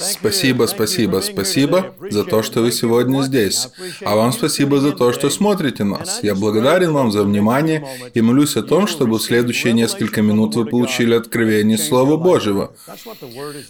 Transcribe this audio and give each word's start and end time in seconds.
Спасибо, 0.00 0.66
спасибо, 0.66 1.20
спасибо 1.20 1.94
за 2.10 2.24
то, 2.24 2.42
что 2.42 2.62
вы 2.62 2.72
сегодня 2.72 3.22
здесь. 3.22 3.68
А 4.02 4.16
вам 4.16 4.32
спасибо 4.32 4.80
за 4.80 4.92
то, 4.92 5.12
что 5.12 5.30
смотрите 5.30 5.84
нас. 5.84 6.20
Я 6.22 6.34
благодарен 6.34 6.92
вам 6.92 7.12
за 7.12 7.22
внимание 7.22 7.86
и 8.14 8.20
молюсь 8.20 8.56
о 8.56 8.62
том, 8.62 8.86
чтобы 8.86 9.18
в 9.18 9.22
следующие 9.22 9.72
несколько 9.72 10.22
минут 10.22 10.54
вы 10.56 10.64
получили 10.64 11.14
откровение 11.14 11.78
Слова 11.78 12.16
Божьего. 12.16 12.72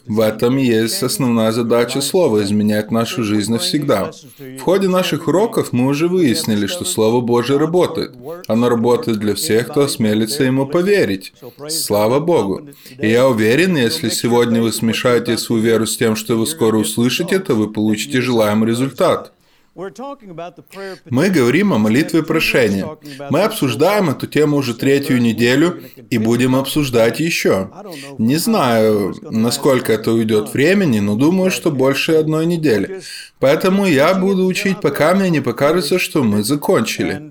В 0.06 0.20
этом 0.20 0.56
есть 0.56 1.02
основная 1.02 1.52
задача 1.52 2.00
Слова– 2.00 2.42
изменять 2.44 2.90
нашу 2.90 3.24
жизнь 3.24 3.52
навсегда. 3.52 4.10
В 4.38 4.60
ходе 4.60 4.88
наших 4.88 5.28
уроков 5.28 5.72
мы 5.72 5.86
уже 5.86 6.08
выяснили, 6.08 6.66
что 6.66 6.84
Слово 6.84 7.20
Божье 7.20 7.56
работает. 7.56 8.12
Оно 8.46 8.68
работает 8.68 9.18
для 9.18 9.34
всех, 9.34 9.68
кто 9.68 9.82
осмелится 9.82 10.44
ему 10.44 10.66
поверить. 10.66 11.32
Слава 11.68 12.20
Богу. 12.20 12.68
И 12.98 13.08
я 13.08 13.28
уверен, 13.28 13.76
если 13.76 14.08
сегодня 14.08 14.62
вы 14.62 14.72
смешаете 14.72 15.36
свою 15.38 15.62
веру 15.62 15.86
с 15.86 15.96
тем, 15.96 16.16
что 16.20 16.36
вы 16.36 16.46
скоро 16.46 16.76
услышите, 16.76 17.38
то 17.40 17.54
вы 17.54 17.72
получите 17.72 18.20
желаемый 18.20 18.68
результат. 18.68 19.32
Мы 19.74 21.30
говорим 21.30 21.72
о 21.72 21.78
молитве 21.78 22.22
прошения. 22.22 22.86
Мы 23.30 23.42
обсуждаем 23.42 24.10
эту 24.10 24.26
тему 24.26 24.56
уже 24.56 24.74
третью 24.74 25.22
неделю 25.22 25.82
и 26.10 26.18
будем 26.18 26.56
обсуждать 26.56 27.20
еще. 27.20 27.70
Не 28.18 28.36
знаю, 28.36 29.14
насколько 29.22 29.92
это 29.92 30.12
уйдет 30.12 30.52
времени, 30.52 31.00
но 31.00 31.14
думаю, 31.14 31.50
что 31.50 31.70
больше 31.70 32.12
одной 32.12 32.46
недели. 32.46 33.00
Поэтому 33.38 33.86
я 33.86 34.14
буду 34.14 34.44
учить, 34.44 34.80
пока 34.80 35.14
мне 35.14 35.30
не 35.30 35.40
покажется, 35.40 35.98
что 35.98 36.24
мы 36.24 36.42
закончили. 36.42 37.30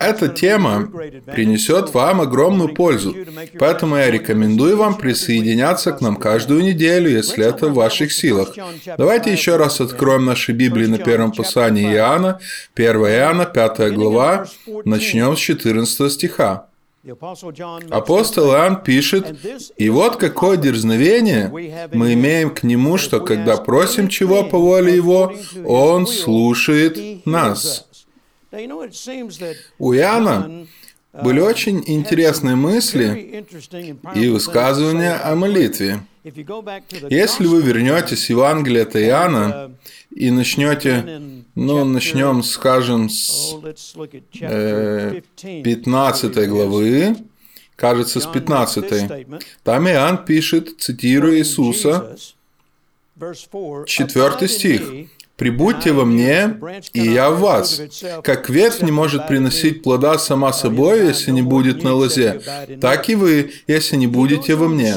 Эта 0.00 0.28
тема 0.28 0.90
принесет 1.26 1.92
вам 1.92 2.22
огромную 2.22 2.74
пользу, 2.74 3.14
поэтому 3.58 3.96
я 3.96 4.10
рекомендую 4.10 4.78
вам 4.78 4.96
присоединяться 4.96 5.92
к 5.92 6.00
нам 6.00 6.16
каждую 6.16 6.62
неделю, 6.62 7.10
если 7.10 7.44
это 7.44 7.68
в 7.68 7.74
ваших 7.74 8.10
силах. 8.10 8.54
Давайте 8.96 9.30
еще 9.30 9.56
раз 9.56 9.78
откроем 9.80 10.24
наши 10.24 10.52
Библии 10.52 10.86
на 10.86 10.96
первом 10.96 11.32
послании 11.32 11.92
Иоанна, 11.92 12.40
1 12.74 12.96
Иоанна, 12.96 13.44
5 13.44 13.92
глава, 13.92 14.46
начнем 14.86 15.36
с 15.36 15.40
14 15.40 16.10
стиха. 16.10 16.66
Апостол 17.90 18.52
Иоанн 18.52 18.82
пишет, 18.82 19.34
«И 19.76 19.90
вот 19.90 20.16
какое 20.16 20.56
дерзновение 20.56 21.50
мы 21.92 22.14
имеем 22.14 22.50
к 22.50 22.62
Нему, 22.62 22.96
что 22.96 23.20
когда 23.20 23.56
просим 23.58 24.08
чего 24.08 24.44
по 24.44 24.58
воле 24.58 24.96
Его, 24.96 25.34
Он 25.64 26.06
слушает 26.06 27.26
нас». 27.26 27.86
У 29.78 29.94
Иоанна 29.94 30.66
были 31.12 31.40
очень 31.40 31.82
интересные 31.86 32.56
мысли 32.56 33.44
и 34.14 34.28
высказывания 34.28 35.14
о 35.14 35.34
молитве. 35.34 36.00
Если 36.22 37.46
вы 37.46 37.62
вернетесь 37.62 38.26
в 38.26 38.30
Евангелие 38.30 38.82
от 38.82 38.94
Иоанна 38.96 39.72
и 40.14 40.30
начнете, 40.30 41.22
ну, 41.54 41.84
начнем, 41.84 42.42
скажем, 42.42 43.08
с 43.08 43.56
э, 44.40 45.22
15 45.36 46.48
главы, 46.48 47.16
кажется, 47.76 48.20
с 48.20 48.26
15. 48.26 49.26
Там 49.62 49.88
Иоанн 49.88 50.24
пишет, 50.24 50.80
цитируя 50.80 51.38
Иисуса, 51.38 52.16
4 53.86 54.48
стих. 54.48 54.82
«Прибудьте 55.40 55.92
во 55.92 56.04
мне, 56.04 56.60
и 56.92 57.00
я 57.00 57.30
в 57.30 57.40
вас. 57.40 57.80
Как 58.22 58.50
ветвь 58.50 58.82
не 58.82 58.92
может 58.92 59.26
приносить 59.26 59.82
плода 59.82 60.18
сама 60.18 60.52
собой, 60.52 61.06
если 61.06 61.30
не 61.30 61.40
будет 61.40 61.82
на 61.82 61.94
лозе, 61.94 62.42
так 62.78 63.08
и 63.08 63.14
вы, 63.14 63.50
если 63.66 63.96
не 63.96 64.06
будете 64.06 64.54
во 64.54 64.68
мне». 64.68 64.94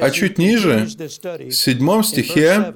А 0.00 0.10
чуть 0.10 0.38
ниже, 0.38 0.88
в 0.88 1.50
седьмом 1.50 2.02
стихе, 2.02 2.72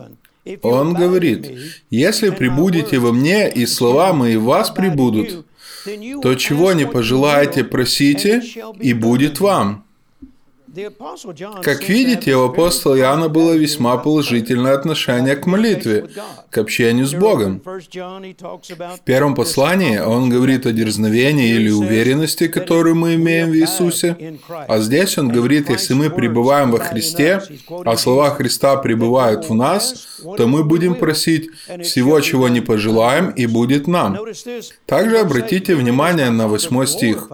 он 0.61 0.93
говорит, 0.93 1.51
«Если 1.89 2.29
прибудете 2.29 2.99
во 2.99 3.13
мне, 3.13 3.51
и 3.51 3.65
слова 3.65 4.13
мои 4.13 4.37
в 4.37 4.45
вас 4.45 4.69
прибудут, 4.69 5.47
то 6.23 6.35
чего 6.35 6.75
не 6.75 6.87
пожелаете, 6.87 7.65
просите, 7.65 8.43
и 8.83 8.93
будет 8.93 9.41
вам». 9.41 9.88
Как 11.63 11.89
видите, 11.89 12.37
у 12.37 12.45
апостола 12.45 12.99
Иоанна 12.99 13.29
было 13.29 13.53
весьма 13.53 13.97
положительное 13.97 14.75
отношение 14.75 15.37
к 15.37 15.47
молитве, 15.47 16.09
к 16.51 16.59
общению 16.59 17.07
с 17.07 17.15
Богом. 17.15 17.61
В 17.65 19.01
первом 19.05 19.35
послании 19.35 19.99
он 19.99 20.29
говорит 20.29 20.67
о 20.67 20.73
дерзновении 20.73 21.55
или 21.55 21.71
уверенности, 21.71 22.49
которую 22.49 22.95
мы 22.95 23.15
имеем 23.15 23.51
в 23.51 23.57
Иисусе, 23.57 24.39
а 24.49 24.79
здесь 24.79 25.19
он 25.19 25.29
говорит, 25.29 25.71
если 25.71 25.95
мы 25.95 26.11
пребываем 26.11 26.71
во 26.71 26.79
Христе, 26.79 27.43
а 27.85 27.97
слова 27.97 28.31
Христа 28.31 28.77
пребывают 28.77 29.49
в 29.49 29.55
нас, 29.55 30.21
то 30.37 30.47
мы 30.47 30.65
будем 30.65 30.95
просить 30.95 31.51
всего, 31.83 32.21
чего 32.21 32.49
не 32.49 32.61
пожелаем, 32.61 33.31
и 33.31 33.47
будет 33.47 33.87
нам. 33.87 34.19
Также 34.87 35.19
обратите 35.19 35.75
внимание 35.75 36.31
на 36.31 36.49
восьмой 36.49 36.87
стих. 36.87 37.29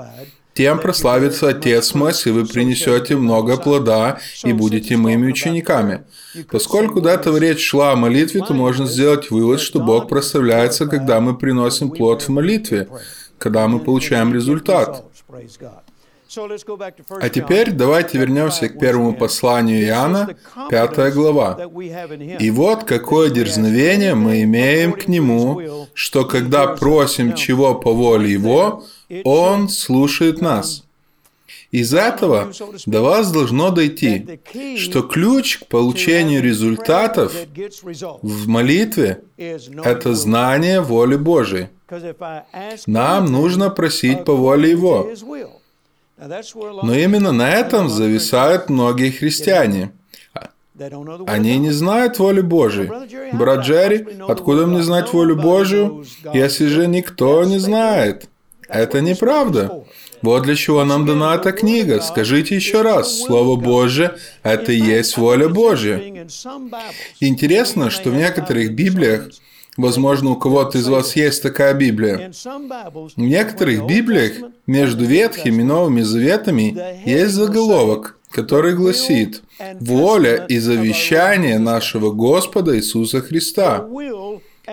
Тем 0.55 0.79
прославится 0.79 1.49
Отец 1.49 1.95
мой, 1.95 2.13
если 2.13 2.31
вы 2.31 2.47
принесете 2.47 3.17
много 3.17 3.57
плода 3.57 4.21
и 4.45 4.53
будете 4.53 4.97
моими 4.97 5.27
учениками. 5.27 6.05
Поскольку 6.51 7.01
до 7.01 7.11
этого 7.11 7.39
речь 7.39 7.67
шла 7.67 7.93
о 7.93 7.97
молитве, 7.97 8.41
то 8.41 8.55
можно 8.55 8.87
сделать 8.87 9.31
вывод, 9.31 9.61
что 9.61 9.81
Бог 9.81 10.09
прославляется, 10.09 10.87
когда 10.87 11.21
мы 11.21 11.37
приносим 11.37 11.91
плод 11.91 12.23
в 12.23 12.29
молитве, 12.29 12.89
когда 13.39 13.67
мы 13.67 13.81
получаем 13.81 14.33
результат. 14.33 15.05
А 17.21 17.29
теперь 17.29 17.71
давайте 17.73 18.19
вернемся 18.19 18.69
к 18.69 18.79
первому 18.79 19.15
посланию 19.15 19.85
Иоанна, 19.85 20.37
5 20.71 21.13
глава. 21.15 21.71
«И 22.39 22.51
вот 22.51 22.85
какое 22.85 23.31
дерзновение 23.31 24.15
мы 24.15 24.43
имеем 24.43 24.93
к 24.93 25.09
Нему, 25.09 25.87
что 25.95 26.25
когда 26.25 26.67
просим 26.69 27.35
чего 27.35 27.75
по 27.75 27.93
воле 27.93 28.33
Его, 28.33 28.85
Он 29.25 29.69
слушает 29.69 30.41
нас». 30.41 30.85
Из 31.75 31.93
этого 31.93 32.53
до 32.87 33.03
вас 33.03 33.33
должно 33.33 33.71
дойти, 33.71 34.39
что 34.77 35.03
ключ 35.03 35.59
к 35.59 35.67
получению 35.67 36.41
результатов 36.41 37.35
в 38.23 38.47
молитве– 38.47 39.23
это 39.37 40.15
знание 40.15 40.81
воли 40.81 41.17
Божией. 41.17 41.67
Нам 42.87 43.27
нужно 43.27 43.71
просить 43.71 44.25
по 44.25 44.35
воле 44.35 44.71
Его. 44.71 45.11
Но 46.83 46.95
именно 46.95 47.33
на 47.33 47.51
этом 47.51 47.89
зависают 47.89 48.71
многие 48.71 49.11
христиане. 49.11 49.93
Они 51.27 51.59
не 51.59 51.71
знают 51.71 52.19
воли 52.19 52.41
Божией. 52.41 52.91
Брат 53.33 53.61
Джерри, 53.61 54.07
откуда 54.27 54.67
мне 54.67 54.83
знать 54.83 55.13
волю 55.13 55.37
Божию, 55.37 56.05
если 56.33 56.67
же 56.67 56.87
никто 56.89 57.45
не 57.45 57.59
знает? 57.59 58.29
Это 58.69 59.01
неправда. 59.01 59.85
Вот 60.23 60.45
для 60.45 60.57
чего 60.57 60.85
нам 60.85 61.07
дана 61.07 61.35
эта 61.35 61.53
книга. 61.53 62.01
Скажите 62.01 62.57
еще 62.57 62.83
раз, 62.83 63.21
Слово 63.21 63.57
Божье– 63.57 64.15
это 64.43 64.73
и 64.73 64.81
есть 64.81 65.17
воля 65.19 65.49
Божья. 65.49 66.27
Интересно, 67.21 67.91
что 67.91 68.11
в 68.11 68.15
некоторых 68.15 68.75
Библиях 68.75 69.29
Возможно, 69.77 70.31
у 70.31 70.37
кого-то 70.37 70.79
из 70.79 70.89
вас 70.89 71.17
есть 71.17 71.43
такая 71.43 71.75
Библия. 71.75 72.33
В 73.17 73.21
некоторых 73.21 73.87
Библиях 73.87 74.33
между 74.67 75.05
Ветхими 75.05 75.63
и 75.63 75.65
Новыми 75.65 76.03
Заветами 76.03 76.77
есть 77.05 77.35
заголовок, 77.35 78.17
который 78.31 78.75
гласит 78.75 79.43
«Воля 79.81 80.45
и 80.49 80.59
завещание 80.59 81.59
нашего 81.59 82.13
Господа 82.13 82.77
Иисуса 82.77 83.21
Христа». 83.21 83.87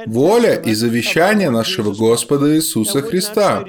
Воля 0.05 0.55
и 0.55 0.73
завещание 0.73 1.49
нашего 1.49 1.91
Господа 1.93 2.55
Иисуса 2.55 3.01
Христа. 3.01 3.65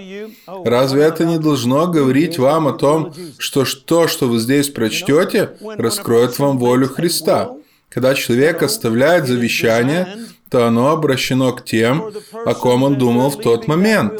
Разве 0.46 1.02
это 1.02 1.24
не 1.24 1.38
должно 1.38 1.88
говорить 1.88 2.38
вам 2.38 2.68
о 2.68 2.72
том, 2.72 3.12
что 3.38 3.64
то, 3.64 4.06
что 4.06 4.28
вы 4.28 4.38
здесь 4.38 4.68
прочтете, 4.68 5.50
раскроет 5.60 6.38
вам 6.38 6.58
волю 6.58 6.88
Христа? 6.88 7.50
Когда 7.88 8.14
человек 8.14 8.62
оставляет 8.62 9.26
завещание, 9.26 10.16
то 10.52 10.66
оно 10.66 10.90
обращено 10.90 11.52
к 11.52 11.64
тем, 11.64 12.12
о 12.44 12.54
ком 12.54 12.82
он 12.82 12.98
думал 12.98 13.30
в 13.30 13.38
тот 13.38 13.68
момент. 13.68 14.12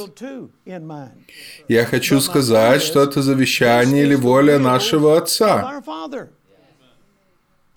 Я 1.69 1.85
хочу 1.85 2.21
сказать, 2.21 2.81
что 2.81 3.03
это 3.03 3.21
завещание 3.21 4.05
или 4.05 4.15
воля 4.15 4.59
нашего 4.59 5.19
Отца. 5.19 5.83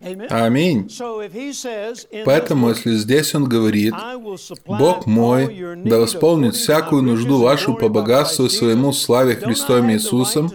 Аминь. 0.01 0.89
Поэтому, 2.25 2.69
если 2.69 2.95
здесь 2.95 3.33
он 3.33 3.45
говорит, 3.45 3.93
«Бог 4.65 5.05
мой, 5.05 5.77
да 5.85 5.99
восполнит 5.99 6.55
всякую 6.55 7.01
нужду 7.01 7.39
вашу 7.39 7.75
по 7.75 7.87
богатству 7.87 8.49
своему 8.49 8.91
славе 8.91 9.35
Христом 9.35 9.89
Иисусом», 9.91 10.51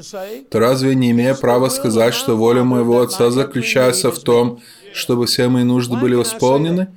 то 0.51 0.59
разве 0.59 0.95
не 0.95 1.13
имея 1.13 1.35
права 1.35 1.71
сказать, 1.71 2.13
что 2.13 2.37
воля 2.37 2.65
моего 2.65 3.01
Отца 3.01 3.31
заключается 3.31 4.11
в 4.13 4.19
том, 4.19 4.61
чтобы 4.93 5.27
все 5.27 5.49
мои 5.49 5.65
нужды 5.65 5.97
были 5.97 6.17
восполнены? 6.17 6.89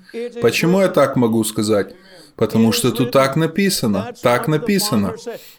Почему 0.42 0.82
я 0.82 0.90
так 0.90 1.16
могу 1.16 1.44
сказать? 1.46 1.96
Потому 2.36 2.72
что 2.72 2.92
тут 2.92 3.12
так 3.12 3.36
написано, 3.36 4.14
так 4.22 4.48
написано. 4.48 5.14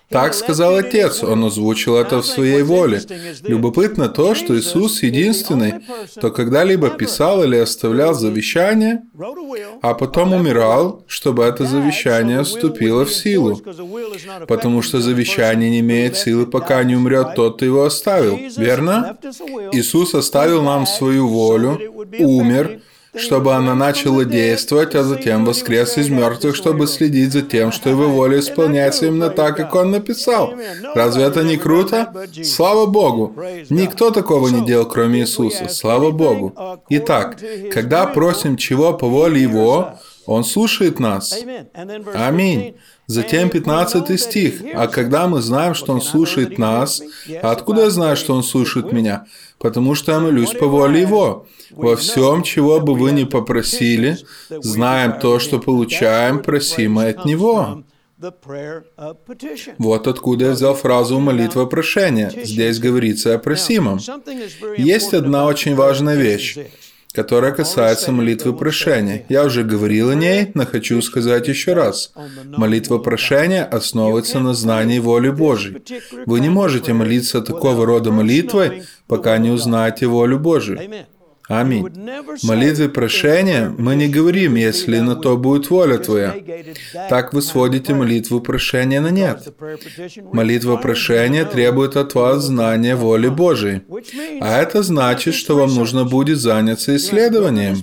Так 0.08 0.34
сказал 0.34 0.76
Отец, 0.76 1.22
Он 1.22 1.44
озвучил 1.44 1.96
это 1.96 2.18
в 2.18 2.26
своей 2.26 2.62
воле. 2.62 3.00
Любопытно 3.42 4.08
то, 4.08 4.34
что 4.34 4.58
Иисус 4.58 5.02
единственный, 5.02 5.74
кто 6.16 6.30
когда-либо 6.30 6.90
писал 6.90 7.42
или 7.42 7.56
оставлял 7.56 8.14
завещание, 8.14 9.02
а 9.82 9.94
потом 9.94 10.32
умирал, 10.32 11.04
чтобы 11.06 11.44
это 11.44 11.64
завещание 11.64 12.42
вступило 12.42 13.04
в 13.04 13.12
силу. 13.12 13.60
Потому 14.46 14.82
что 14.82 15.00
завещание 15.00 15.70
не 15.70 15.80
имеет 15.80 16.16
силы, 16.16 16.46
пока 16.46 16.82
не 16.84 16.96
умрет 16.96 17.34
тот, 17.34 17.56
кто 17.56 17.64
его 17.64 17.84
оставил. 17.84 18.38
Верно? 18.56 19.16
Иисус 19.72 20.14
оставил 20.14 20.62
нам 20.62 20.86
свою 20.86 21.28
волю, 21.28 21.80
умер, 22.18 22.80
чтобы 23.16 23.54
она 23.54 23.74
начала 23.74 24.24
действовать, 24.24 24.94
а 24.94 25.02
затем 25.02 25.44
воскрес 25.44 25.96
из 25.98 26.08
мертвых, 26.08 26.56
чтобы 26.56 26.86
следить 26.86 27.32
за 27.32 27.42
тем, 27.42 27.72
что 27.72 27.90
его 27.90 28.08
воля 28.08 28.40
исполняется 28.40 29.06
именно 29.06 29.30
так, 29.30 29.56
как 29.56 29.74
он 29.74 29.90
написал. 29.90 30.54
Разве 30.94 31.24
это 31.24 31.42
не 31.42 31.56
круто? 31.56 32.12
Слава 32.42 32.86
Богу! 32.86 33.34
Никто 33.70 34.10
такого 34.10 34.48
не 34.48 34.64
делал, 34.64 34.86
кроме 34.86 35.20
Иисуса. 35.20 35.68
Слава 35.68 36.10
Богу! 36.10 36.54
Итак, 36.88 37.38
когда 37.72 38.06
просим 38.06 38.56
чего 38.56 38.92
по 38.92 39.06
воле 39.06 39.42
Его, 39.42 39.94
Он 40.26 40.44
слушает 40.44 41.00
нас. 41.00 41.38
Аминь. 42.14 42.76
Затем 43.06 43.50
15 43.50 44.18
стих. 44.20 44.62
«А 44.74 44.86
когда 44.86 45.28
мы 45.28 45.42
знаем, 45.42 45.74
что 45.74 45.92
Он 45.92 46.00
слушает 46.00 46.58
нас, 46.58 47.02
а 47.42 47.50
откуда 47.50 47.82
я 47.82 47.90
знаю, 47.90 48.16
что 48.16 48.34
Он 48.34 48.42
слушает 48.42 48.92
меня? 48.92 49.26
Потому 49.58 49.94
что 49.94 50.12
я 50.12 50.20
молюсь 50.20 50.52
по 50.52 50.66
воле 50.66 51.02
Его. 51.02 51.46
Во 51.70 51.96
всем, 51.96 52.42
чего 52.42 52.80
бы 52.80 52.94
вы 52.94 53.12
ни 53.12 53.24
попросили, 53.24 54.18
знаем 54.48 55.18
то, 55.20 55.38
что 55.38 55.58
получаем, 55.58 56.42
просимо 56.42 57.06
от 57.06 57.24
Него». 57.24 57.84
Вот 59.78 60.06
откуда 60.06 60.46
я 60.46 60.50
взял 60.52 60.74
фразу 60.74 61.18
«молитва 61.18 61.66
прошения». 61.66 62.32
Здесь 62.42 62.78
говорится 62.78 63.34
о 63.34 63.38
просимом. 63.38 63.98
Есть 64.78 65.12
одна 65.12 65.44
очень 65.44 65.74
важная 65.74 66.16
вещь 66.16 66.56
которая 67.14 67.52
касается 67.52 68.10
молитвы 68.10 68.52
прошения. 68.52 69.24
Я 69.28 69.44
уже 69.44 69.62
говорил 69.62 70.10
о 70.10 70.14
ней, 70.14 70.50
но 70.54 70.66
хочу 70.66 71.00
сказать 71.00 71.46
еще 71.46 71.72
раз. 71.72 72.12
Молитва 72.44 72.98
прошения 72.98 73.64
основывается 73.64 74.40
на 74.40 74.52
знании 74.52 74.98
воли 74.98 75.30
Божьей. 75.30 75.82
Вы 76.26 76.40
не 76.40 76.48
можете 76.48 76.92
молиться 76.92 77.40
такого 77.40 77.86
рода 77.86 78.10
молитвой, 78.10 78.82
пока 79.06 79.38
не 79.38 79.50
узнаете 79.50 80.06
волю 80.06 80.40
Божию. 80.40 81.06
Аминь. 81.48 81.86
В 81.86 82.44
молитве 82.44 82.88
прошения 82.88 83.68
мы 83.76 83.96
не 83.96 84.08
говорим, 84.08 84.54
если 84.54 84.98
на 85.00 85.14
то 85.14 85.36
будет 85.36 85.68
воля 85.68 85.98
Твоя. 85.98 86.34
Так 87.10 87.34
вы 87.34 87.42
сводите 87.42 87.94
молитву 87.94 88.40
прошения 88.40 89.00
на 89.00 89.10
нет. 89.10 89.54
Молитва 90.32 90.76
прошения 90.76 91.44
требует 91.44 91.96
от 91.96 92.14
вас 92.14 92.44
знания 92.44 92.96
воли 92.96 93.28
Божией. 93.28 93.82
А 94.40 94.58
это 94.58 94.82
значит, 94.82 95.34
что 95.34 95.56
вам 95.56 95.74
нужно 95.74 96.04
будет 96.04 96.38
заняться 96.38 96.96
исследованием. 96.96 97.76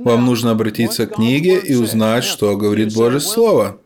Вам 0.00 0.26
нужно 0.26 0.52
обратиться 0.52 1.06
к 1.06 1.16
книге 1.16 1.58
и 1.58 1.74
узнать, 1.74 2.24
что 2.24 2.56
говорит 2.56 2.94
Божье 2.94 3.20
Слово. 3.20 3.80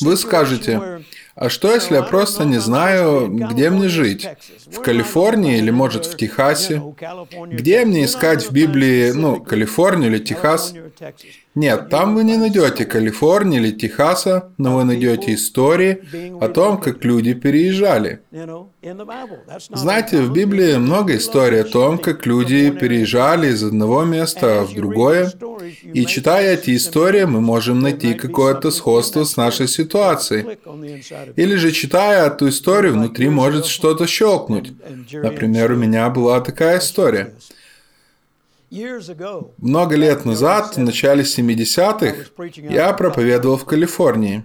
Вы 0.00 0.16
скажете, 0.16 1.02
а 1.40 1.48
что 1.48 1.72
если 1.72 1.94
я 1.94 2.02
просто 2.02 2.44
не 2.44 2.58
знаю, 2.58 3.28
где 3.28 3.70
мне 3.70 3.88
жить? 3.88 4.28
В 4.66 4.82
Калифорнии 4.82 5.56
или, 5.56 5.70
может, 5.70 6.04
в 6.04 6.14
Техасе? 6.14 6.82
Где 7.50 7.86
мне 7.86 8.04
искать 8.04 8.46
в 8.46 8.52
Библии, 8.52 9.12
ну, 9.12 9.40
Калифорнию 9.40 10.10
или 10.12 10.18
Техас? 10.18 10.74
Нет, 11.54 11.88
там 11.88 12.14
вы 12.14 12.24
не 12.24 12.36
найдете 12.36 12.84
Калифорнии 12.84 13.58
или 13.58 13.70
Техаса, 13.70 14.52
но 14.58 14.76
вы 14.76 14.84
найдете 14.84 15.34
истории 15.34 16.00
о 16.40 16.48
том, 16.48 16.80
как 16.80 17.04
люди 17.04 17.34
переезжали. 17.34 18.20
Знаете, 19.70 20.22
в 20.22 20.32
Библии 20.32 20.76
много 20.76 21.16
историй 21.16 21.60
о 21.62 21.64
том, 21.64 21.98
как 21.98 22.26
люди 22.26 22.70
переезжали 22.70 23.48
из 23.48 23.62
одного 23.62 24.04
места 24.04 24.64
в 24.64 24.74
другое, 24.74 25.32
и 25.82 26.06
читая 26.06 26.54
эти 26.54 26.76
истории, 26.76 27.24
мы 27.24 27.40
можем 27.40 27.80
найти 27.80 28.14
какое-то 28.14 28.70
сходство 28.70 29.24
с 29.24 29.36
нашей 29.36 29.68
ситуацией. 29.68 30.58
Или 31.36 31.56
же, 31.56 31.72
читая 31.72 32.26
эту 32.26 32.48
историю, 32.48 32.94
внутри 32.94 33.28
может 33.28 33.66
что-то 33.66 34.06
щелкнуть. 34.06 34.72
Например, 35.12 35.72
у 35.72 35.76
меня 35.76 36.08
была 36.10 36.40
такая 36.40 36.78
история. 36.78 37.34
Много 39.58 39.96
лет 39.96 40.24
назад, 40.24 40.76
в 40.76 40.80
начале 40.80 41.22
70-х, 41.24 42.14
я 42.70 42.92
проповедовал 42.92 43.56
в 43.56 43.64
Калифорнии. 43.64 44.44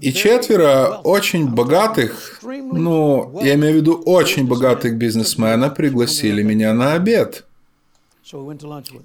И 0.00 0.12
четверо 0.12 1.00
очень 1.02 1.48
богатых, 1.48 2.40
ну, 2.42 3.40
я 3.42 3.54
имею 3.54 3.74
в 3.74 3.76
виду 3.76 4.02
очень 4.04 4.46
богатых 4.46 4.96
бизнесменов 4.96 5.74
пригласили 5.74 6.42
меня 6.42 6.72
на 6.74 6.94
обед. 6.94 7.44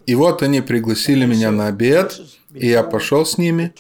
И 0.08 0.16
вот 0.16 0.42
они 0.44 0.62
пригласили 0.62 1.26
меня 1.26 1.52
на 1.52 1.68
обед, 1.68 2.22
и 2.54 2.68
я 2.68 2.84
пошел 2.84 3.26
с 3.26 3.38
ними. 3.38 3.74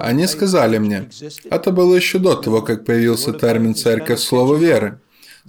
Они 0.00 0.26
сказали 0.26 0.78
мне, 0.78 1.08
это 1.50 1.70
было 1.70 1.94
еще 1.94 2.18
до 2.18 2.34
того, 2.36 2.62
как 2.62 2.84
появился 2.84 3.32
термин 3.32 3.74
«церковь 3.74 4.20
слова 4.20 4.56
веры». 4.56 5.00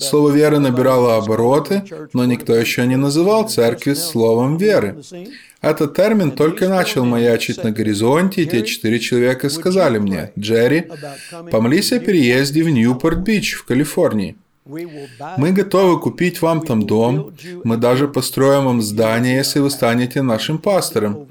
Слово 0.02 0.32
веры 0.32 0.60
набирало 0.60 1.18
обороты, 1.18 1.84
но 2.14 2.26
никто 2.26 2.56
еще 2.56 2.86
не 2.88 2.98
называл 2.98 3.48
церкви 3.48 3.94
словом 3.94 4.58
веры. 4.58 4.98
Этот 5.62 5.96
термин 5.96 6.32
только 6.32 6.68
начал 6.68 7.06
маячить 7.06 7.64
на 7.64 7.72
горизонте, 7.72 8.42
и 8.42 8.46
те 8.48 8.64
четыре 8.64 9.00
человека 9.00 9.50
сказали 9.50 10.00
мне, 10.00 10.32
«Джерри, 10.38 10.88
помолись 11.52 11.94
о 11.94 12.00
переезде 12.00 12.64
в 12.64 12.70
Ньюпорт-Бич 12.70 13.54
в 13.54 13.66
Калифорнии». 13.66 14.36
Мы 15.38 15.52
готовы 15.52 16.00
купить 16.00 16.42
вам 16.42 16.62
там 16.66 16.86
дом, 16.86 17.34
мы 17.64 17.78
даже 17.78 18.08
построим 18.08 18.66
вам 18.66 18.82
здание, 18.82 19.38
если 19.38 19.60
вы 19.60 19.70
станете 19.70 20.22
нашим 20.22 20.58
пастором. 20.58 21.28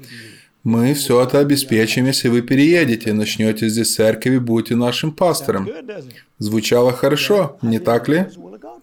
Мы 0.63 0.93
все 0.93 1.23
это 1.23 1.39
обеспечим, 1.39 2.05
если 2.05 2.29
вы 2.29 2.41
переедете, 2.41 3.13
начнете 3.13 3.67
здесь 3.67 3.95
церковь 3.95 4.33
и 4.33 4.37
будете 4.37 4.75
нашим 4.75 5.11
пастором. 5.11 5.67
Звучало 6.37 6.93
хорошо, 6.93 7.57
не 7.61 7.79
так 7.79 8.07
ли? 8.09 8.27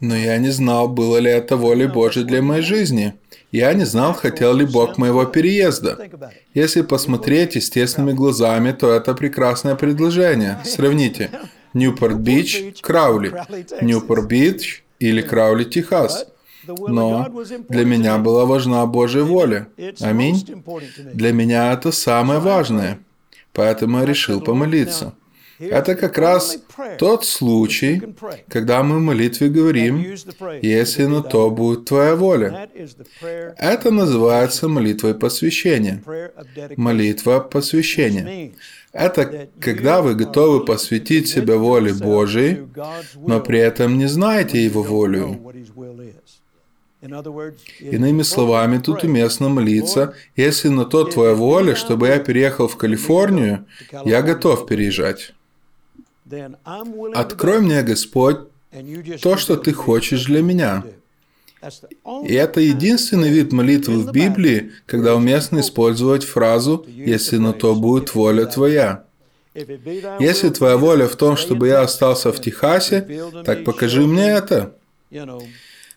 Но 0.01 0.17
я 0.17 0.39
не 0.39 0.51
знал, 0.51 0.89
было 0.89 1.19
ли 1.19 1.31
это 1.31 1.57
волей 1.57 1.87
Божьей 1.87 2.25
для 2.25 2.41
моей 2.41 2.63
жизни. 2.63 3.15
Я 3.51 3.73
не 3.73 3.85
знал, 3.85 4.13
хотел 4.13 4.55
ли 4.55 4.65
Бог 4.67 4.99
моего 4.99 5.25
переезда. 5.25 5.99
Если 6.55 6.83
посмотреть 6.83 7.57
естественными 7.57 8.13
глазами, 8.13 8.73
то 8.73 8.93
это 8.93 9.15
прекрасное 9.15 9.75
предложение. 9.75 10.59
Сравните. 10.65 11.31
Ньюпорт-Бич, 11.75 12.81
Краули. 12.81 13.35
Ньюпорт-Бич 13.81 14.85
или 14.99 15.23
Краули, 15.23 15.65
Техас. 15.65 16.27
Но 16.67 17.27
для 17.69 17.85
меня 17.85 18.19
была 18.19 18.45
важна 18.45 18.85
Божья 18.87 19.23
воля. 19.23 19.69
Аминь. 20.01 20.45
Для 21.15 21.33
меня 21.33 21.73
это 21.73 21.91
самое 21.91 22.41
важное. 22.41 22.99
Поэтому 23.53 23.99
я 24.01 24.05
решил 24.05 24.41
помолиться. 24.41 25.15
Это 25.59 25.97
как 25.97 26.19
раз 26.19 26.59
тот 26.99 27.25
случай, 27.25 28.03
когда 28.49 28.83
мы 28.83 28.99
в 28.99 29.01
молитве 29.01 29.49
говорим, 29.49 30.05
если 30.63 31.05
на 31.05 31.23
то 31.23 31.51
будет 31.51 31.87
Твоя 31.87 32.15
воля. 32.15 32.69
Это 33.57 33.91
называется 33.91 34.69
молитвой 34.69 35.15
посвящения. 35.15 36.03
Молитва 36.77 37.41
посвящения. 37.41 38.53
Это 38.93 39.49
когда 39.61 40.01
вы 40.01 40.15
готовы 40.15 40.65
посвятить 40.65 41.29
себя 41.29 41.57
воле 41.57 41.93
Божией, 41.93 42.69
но 43.17 43.41
при 43.41 43.59
этом 43.59 43.99
не 43.99 44.07
знаете 44.07 44.65
Его 44.65 44.83
волю. 44.83 45.53
Иными 47.81 48.23
словами, 48.23 48.79
тут 48.79 49.05
уместно 49.05 49.49
молиться, 49.49 50.15
если 50.37 50.69
на 50.69 50.85
то 50.85 51.05
Твоя 51.05 51.35
воля, 51.35 51.77
чтобы 51.77 52.09
я 52.09 52.19
переехал 52.19 52.67
в 52.67 52.77
Калифорнию, 52.77 53.67
я 54.05 54.23
готов 54.23 54.67
переезжать. 54.67 55.33
Открой 57.15 57.61
мне, 57.61 57.83
Господь, 57.83 58.39
то, 59.23 59.37
что 59.37 59.57
Ты 59.57 59.73
хочешь 59.73 60.27
для 60.27 60.43
меня. 60.43 60.85
И 62.25 62.35
это 62.35 62.61
единственный 62.61 63.31
вид 63.31 63.53
молитвы 63.53 64.01
в 64.01 64.13
Библии, 64.13 64.73
когда 64.87 65.17
уместно 65.17 65.61
использовать 65.61 66.25
фразу 66.25 66.87
«если 66.89 67.39
на 67.39 67.53
то 67.53 67.75
будет 67.75 68.15
воля 68.15 68.47
Твоя». 68.47 69.05
Если 70.21 70.51
Твоя 70.51 70.77
воля 70.77 71.09
в 71.09 71.17
том, 71.17 71.37
чтобы 71.37 71.69
я 71.69 71.81
остался 71.81 72.33
в 72.33 72.41
Техасе, 72.41 73.09
так 73.45 73.65
покажи 73.65 74.07
мне 74.07 74.29
это. 74.29 74.75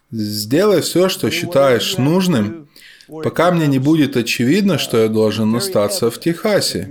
Сделай 0.09 0.81
все, 0.81 1.09
что 1.09 1.29
считаешь 1.29 1.97
нужным, 1.97 2.67
пока 3.07 3.51
мне 3.51 3.67
не 3.67 3.79
будет 3.79 4.17
очевидно, 4.17 4.79
что 4.79 4.97
я 4.97 5.09
должен 5.09 5.55
остаться 5.55 6.09
в 6.09 6.19
Техасе. 6.19 6.89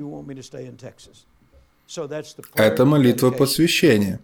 Это 2.54 2.84
молитва 2.84 3.30
посвящения. 3.30 4.20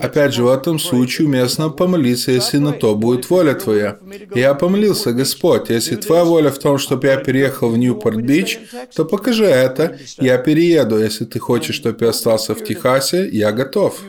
Опять 0.00 0.34
же, 0.34 0.44
в 0.44 0.48
этом 0.48 0.78
случае 0.78 1.26
уместно 1.26 1.68
помолиться, 1.68 2.30
если 2.30 2.58
на 2.58 2.72
то 2.72 2.94
будет 2.94 3.28
воля 3.28 3.54
Твоя. 3.54 3.98
Я 4.34 4.54
помолился, 4.54 5.12
Господь, 5.12 5.70
если 5.70 5.96
Твоя 5.96 6.24
воля 6.24 6.50
в 6.50 6.58
том, 6.58 6.78
чтобы 6.78 7.08
я 7.08 7.16
переехал 7.16 7.70
в 7.70 7.76
Ньюпорт-Бич, 7.76 8.60
то 8.94 9.04
покажи 9.04 9.44
это, 9.44 9.98
я 10.18 10.38
перееду. 10.38 10.98
Если 10.98 11.24
Ты 11.24 11.40
хочешь, 11.40 11.74
чтобы 11.74 12.04
я 12.04 12.10
остался 12.10 12.54
в 12.54 12.62
Техасе, 12.62 13.28
я 13.28 13.50
готов. 13.50 14.00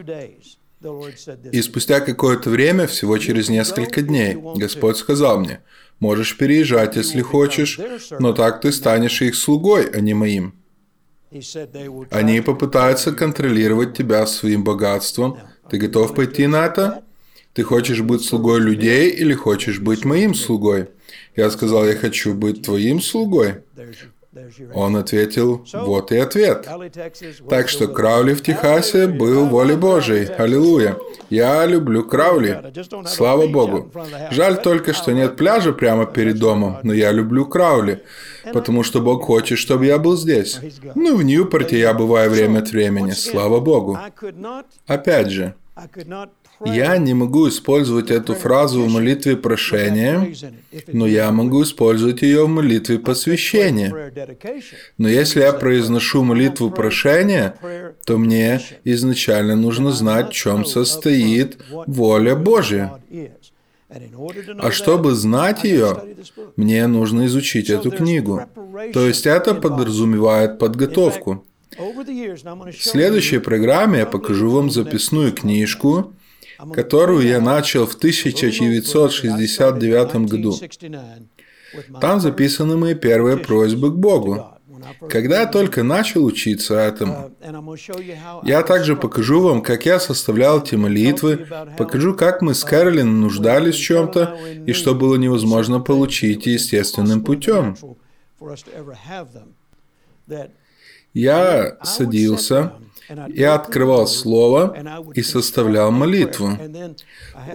И 1.51 1.61
спустя 1.61 2.01
какое-то 2.01 2.49
время, 2.49 2.87
всего 2.87 3.17
через 3.17 3.49
несколько 3.49 4.01
дней, 4.01 4.35
Господь 4.35 4.97
сказал 4.97 5.39
мне, 5.39 5.61
можешь 5.99 6.37
переезжать, 6.37 6.97
если 6.97 7.21
хочешь, 7.21 7.79
но 8.19 8.33
так 8.33 8.61
ты 8.61 8.71
станешь 8.71 9.21
их 9.21 9.35
слугой, 9.35 9.89
а 9.89 9.99
не 10.01 10.13
моим. 10.13 10.62
Они 12.11 12.41
попытаются 12.41 13.11
контролировать 13.11 13.97
тебя 13.97 14.25
своим 14.27 14.63
богатством. 14.63 15.37
Ты 15.69 15.77
готов 15.77 16.15
пойти 16.15 16.47
на 16.47 16.65
это? 16.65 17.03
Ты 17.53 17.63
хочешь 17.63 18.01
быть 18.01 18.23
слугой 18.23 18.59
людей 18.59 19.11
или 19.11 19.33
хочешь 19.33 19.79
быть 19.79 20.05
моим 20.05 20.33
слугой? 20.33 20.89
Я 21.35 21.49
сказал, 21.51 21.85
я 21.85 21.95
хочу 21.95 22.33
быть 22.33 22.63
твоим 22.63 22.99
слугой. 23.01 23.63
Он 24.73 24.95
ответил, 24.95 25.65
вот 25.73 26.11
и 26.11 26.17
ответ. 26.17 26.67
Так 27.49 27.69
что 27.69 27.87
Краули 27.87 28.33
в 28.33 28.41
Техасе 28.41 29.07
был 29.07 29.45
волей 29.45 29.75
Божией. 29.75 30.25
Аллилуйя. 30.25 30.97
Я 31.29 31.65
люблю 31.65 32.03
Краули. 32.03 32.73
Слава 33.05 33.47
Богу. 33.47 33.91
Жаль 34.31 34.61
только, 34.61 34.93
что 34.93 35.11
нет 35.11 35.35
пляжа 35.35 35.71
прямо 35.71 36.05
перед 36.05 36.39
домом, 36.39 36.77
но 36.83 36.93
я 36.93 37.11
люблю 37.11 37.45
Краули, 37.45 38.03
потому 38.53 38.83
что 38.83 39.01
Бог 39.01 39.23
хочет, 39.23 39.59
чтобы 39.59 39.85
я 39.85 39.97
был 39.97 40.17
здесь. 40.17 40.59
Ну, 40.95 41.15
в 41.15 41.23
Ньюпорте 41.23 41.79
я 41.79 41.93
бываю 41.93 42.29
время 42.29 42.59
от 42.59 42.71
времени. 42.71 43.11
Слава 43.11 43.59
Богу. 43.59 43.97
Опять 44.87 45.29
же, 45.29 45.53
я 46.65 46.97
не 46.97 47.13
могу 47.13 47.49
использовать 47.49 48.11
эту 48.11 48.35
фразу 48.35 48.83
в 48.83 48.91
молитве 48.91 49.35
прошения, 49.35 50.33
но 50.87 51.05
я 51.05 51.31
могу 51.31 51.63
использовать 51.63 52.21
ее 52.21 52.45
в 52.45 52.49
молитве 52.49 52.99
посвящения. 52.99 54.11
Но 54.97 55.09
если 55.09 55.41
я 55.41 55.53
произношу 55.53 56.23
молитву 56.23 56.71
прошения, 56.71 57.55
то 58.05 58.17
мне 58.17 58.61
изначально 58.83 59.55
нужно 59.55 59.91
знать, 59.91 60.29
в 60.29 60.33
чем 60.33 60.65
состоит 60.65 61.57
воля 61.87 62.35
Божья. 62.35 62.99
А 64.59 64.71
чтобы 64.71 65.13
знать 65.13 65.63
ее, 65.63 65.97
мне 66.55 66.87
нужно 66.87 67.27
изучить 67.27 67.69
эту 67.69 67.91
книгу. 67.91 68.41
То 68.93 69.07
есть 69.07 69.25
это 69.25 69.53
подразумевает 69.53 70.57
подготовку. 70.57 71.45
В 71.77 72.73
следующей 72.79 73.39
программе 73.39 73.99
я 73.99 74.05
покажу 74.05 74.49
вам 74.49 74.69
записную 74.69 75.31
книжку, 75.31 76.13
которую 76.73 77.27
я 77.27 77.39
начал 77.39 77.85
в 77.85 77.93
1969 77.95 80.15
году. 80.29 80.59
Там 81.99 82.21
записаны 82.21 82.77
мои 82.77 82.93
первые 82.93 83.37
просьбы 83.37 83.91
к 83.91 83.95
Богу. 83.95 84.53
Когда 85.09 85.41
я 85.41 85.47
только 85.47 85.83
начал 85.83 86.25
учиться 86.25 86.75
этому, 86.75 87.31
я 88.43 88.61
также 88.63 88.95
покажу 88.95 89.41
вам, 89.41 89.61
как 89.61 89.85
я 89.85 89.99
составлял 89.99 90.61
эти 90.61 90.75
молитвы, 90.75 91.47
покажу, 91.77 92.15
как 92.15 92.41
мы 92.41 92.53
с 92.53 92.63
Кэролин 92.63 93.21
нуждались 93.21 93.75
в 93.75 93.81
чем-то 93.81 94.37
и 94.65 94.73
что 94.73 94.93
было 94.93 95.15
невозможно 95.15 95.79
получить 95.79 96.45
естественным 96.45 97.23
путем. 97.23 97.75
Я 101.13 101.77
садился, 101.83 102.73
я 103.29 103.55
открывал 103.55 104.07
слово 104.07 104.75
и 105.13 105.21
составлял 105.21 105.91
молитву. 105.91 106.57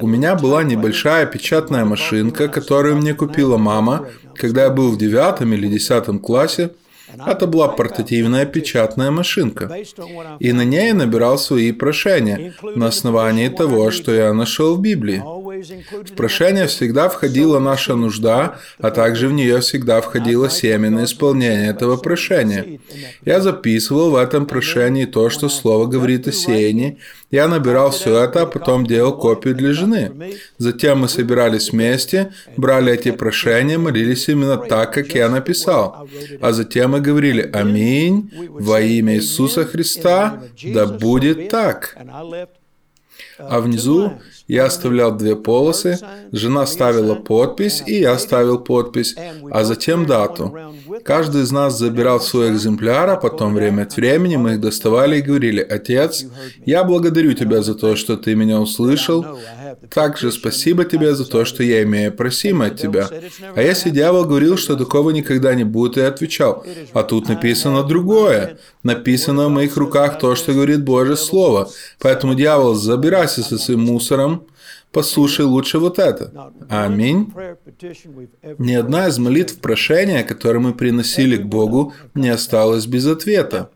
У 0.01 0.07
меня 0.07 0.35
была 0.35 0.63
небольшая 0.63 1.27
печатная 1.27 1.85
машинка, 1.85 2.49
которую 2.49 2.97
мне 2.97 3.15
купила 3.15 3.57
мама, 3.57 4.09
когда 4.35 4.65
я 4.65 4.71
был 4.71 4.93
в 4.93 4.99
девятом 4.99 5.53
или 5.53 5.69
десятом 5.69 6.19
классе. 6.19 6.71
Это 7.27 7.47
была 7.47 7.69
портативная 7.69 8.45
печатная 8.45 9.11
машинка. 9.11 9.75
И 10.39 10.53
на 10.53 10.65
ней 10.65 10.89
я 10.89 10.95
набирал 10.95 11.39
свои 11.39 11.73
прошения 11.73 12.55
на 12.63 12.89
основании 12.89 13.49
того, 13.49 13.91
что 13.91 14.13
я 14.13 14.33
нашел 14.35 14.77
в 14.77 14.81
Библии. 14.81 15.23
В 15.59 16.15
прошение 16.15 16.67
всегда 16.67 17.09
входила 17.09 17.59
наша 17.59 17.95
нужда, 17.97 18.59
а 18.79 18.91
также 18.91 19.29
в 19.29 19.33
нее 19.33 19.61
всегда 19.61 20.01
входило 20.01 20.49
семя 20.51 20.91
на 20.91 21.05
исполнение 21.05 21.71
этого 21.71 21.97
прошения. 21.97 22.81
Я 23.25 23.41
записывал 23.41 24.11
в 24.11 24.17
этом 24.17 24.47
прошении 24.47 25.05
то, 25.05 25.31
что 25.31 25.49
Слово 25.49 25.87
говорит 25.87 26.29
о 26.29 26.33
сеянии. 26.33 26.99
Я 27.31 27.49
набирал 27.49 27.91
все 27.91 28.25
это, 28.25 28.43
а 28.43 28.47
потом 28.47 28.87
делал 28.87 29.17
копию 29.19 29.55
для 29.55 29.73
жены. 29.73 30.35
Затем 30.59 31.01
мы 31.01 31.09
собирались 31.09 31.73
вместе, 31.73 32.33
брали 32.57 32.93
эти 32.93 33.11
прошения, 33.11 33.79
молились 33.79 34.29
именно 34.29 34.57
так, 34.57 34.95
как 34.95 35.15
я 35.15 35.29
написал. 35.29 36.09
А 36.41 36.53
затем 36.53 36.93
мы 36.93 37.01
говорили 37.01 37.51
«Аминь, 37.53 38.31
во 38.49 38.81
имя 38.81 39.17
Иисуса 39.17 39.65
Христа, 39.65 40.43
да 40.63 40.87
будет 40.87 41.49
так». 41.49 41.97
А 43.39 43.61
внизу 43.61 44.19
я 44.49 44.65
оставлял 44.65 45.15
две 45.15 45.37
полосы, 45.37 45.99
жена 46.33 46.67
ставила 46.67 47.15
подпись, 47.15 47.83
и 47.87 48.01
я 48.01 48.19
ставил 48.19 48.59
подпись, 48.59 49.15
а 49.51 49.63
затем 49.63 50.07
дату. 50.07 50.57
Каждый 51.05 51.43
из 51.43 51.53
нас 51.53 51.79
забирал 51.79 52.19
свой 52.21 52.51
экземпляр, 52.51 53.11
а 53.11 53.17
потом 53.17 53.55
время 53.55 53.83
от 53.83 53.95
времени 53.97 54.37
мы 54.37 54.53
их 54.53 54.61
доставали 54.61 55.19
и 55.19 55.23
говорили, 55.23 55.61
«Отец, 55.61 56.25
я 56.65 56.83
благодарю 56.83 57.35
тебя 57.35 57.63
за 57.63 57.75
то, 57.75 57.95
что 57.95 58.17
ты 58.17 58.35
меня 58.35 58.59
услышал. 58.59 59.25
Также 59.91 60.33
спасибо 60.33 60.87
тебе 60.87 61.15
за 61.15 61.27
то, 61.27 61.45
что 61.45 61.63
я 61.63 61.83
имею 61.83 62.13
просимое 62.13 62.71
от 62.71 62.81
тебя». 62.81 63.09
А 63.55 63.61
если 63.63 63.91
дьявол 63.91 64.25
говорил, 64.25 64.57
что 64.57 64.77
такого 64.77 65.11
никогда 65.11 65.55
не 65.55 65.65
будет, 65.65 65.99
я 65.99 66.09
отвечал, 66.09 66.65
«А 66.95 67.03
тут 67.03 67.29
написано 67.29 67.83
другое. 67.83 68.59
Написано 68.83 69.49
в 69.49 69.51
моих 69.51 69.77
руках 69.77 70.19
то, 70.19 70.35
что 70.35 70.53
говорит 70.53 70.85
Божье 70.85 71.17
Слово. 71.17 71.69
Поэтому, 71.99 72.35
дьявол, 72.35 72.75
забирайся 72.75 73.43
со 73.43 73.59
своим 73.59 73.81
мусором, 73.81 74.38
послушай 74.93 75.45
лучше 75.45 75.79
вот 75.79 75.99
это. 75.99 76.53
Аминь. 76.69 77.33
Ни 78.59 78.75
одна 78.75 79.09
из 79.09 79.19
молитв 79.19 79.59
прошения, 79.59 80.23
которые 80.25 80.61
мы 80.61 80.75
приносили 80.75 81.37
к 81.37 81.47
Богу, 81.47 81.95
не 82.15 82.29
осталась 82.29 82.87
без 82.87 83.07
ответа. 83.07 83.71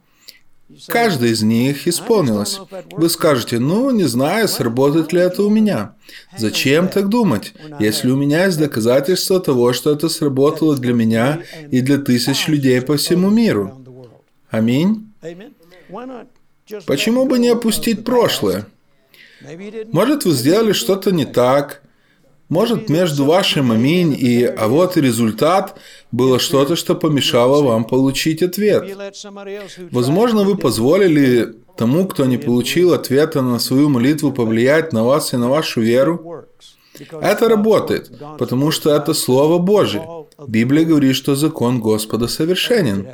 Каждая 0.87 1.31
из 1.31 1.43
них 1.43 1.87
исполнилась. 1.87 2.61
Вы 2.93 3.09
скажете, 3.09 3.59
ну, 3.59 3.91
не 3.91 4.05
знаю, 4.05 4.49
сработает 4.49 5.13
ли 5.13 5.21
это 5.21 5.43
у 5.43 5.51
меня. 5.51 5.95
Зачем 6.37 6.89
так 6.89 7.09
думать, 7.09 7.55
если 7.79 8.11
у 8.11 8.17
меня 8.17 8.47
есть 8.47 8.59
доказательства 8.59 9.41
того, 9.41 9.73
что 9.73 9.93
это 9.93 10.09
сработало 10.09 10.77
для 10.77 10.95
меня 10.95 11.43
и 11.71 11.81
для 11.81 11.99
тысяч 11.99 12.49
людей 12.49 12.81
по 12.81 12.97
всему 12.97 13.31
миру? 13.31 13.83
Аминь. 14.51 15.13
Почему 16.87 17.27
бы 17.27 17.39
не 17.39 17.49
опустить 17.49 18.05
прошлое? 18.05 18.67
Может, 19.93 20.25
вы 20.25 20.33
сделали 20.33 20.73
что-то 20.73 21.13
не 21.13 21.25
так. 21.25 21.83
Может, 22.49 22.91
между 22.91 23.25
вашим 23.25 23.73
аминь 23.73 24.15
и 24.19 24.45
«а 24.45 24.69
вот 24.69 24.99
результат» 24.99 25.79
было 26.11 26.39
что-то, 26.39 26.77
что 26.77 26.95
помешало 26.95 27.63
вам 27.63 27.87
получить 27.87 28.43
ответ. 28.43 28.95
Возможно, 29.91 30.45
вы 30.45 30.57
позволили 30.57 31.55
тому, 31.79 32.07
кто 32.07 32.27
не 32.27 32.37
получил 32.37 32.93
ответа 32.93 33.41
на 33.41 33.59
свою 33.59 33.89
молитву, 33.89 34.33
повлиять 34.33 34.93
на 34.93 35.03
вас 35.03 35.33
и 35.33 35.39
на 35.39 35.49
вашу 35.49 35.81
веру. 35.81 36.45
Это 37.21 37.49
работает, 37.49 38.11
потому 38.39 38.71
что 38.71 38.95
это 38.95 39.15
Слово 39.15 39.59
Божье. 39.59 40.07
Библия 40.47 40.85
говорит, 40.85 41.17
что 41.17 41.35
закон 41.35 41.81
Господа 41.81 42.29
совершенен. 42.29 43.07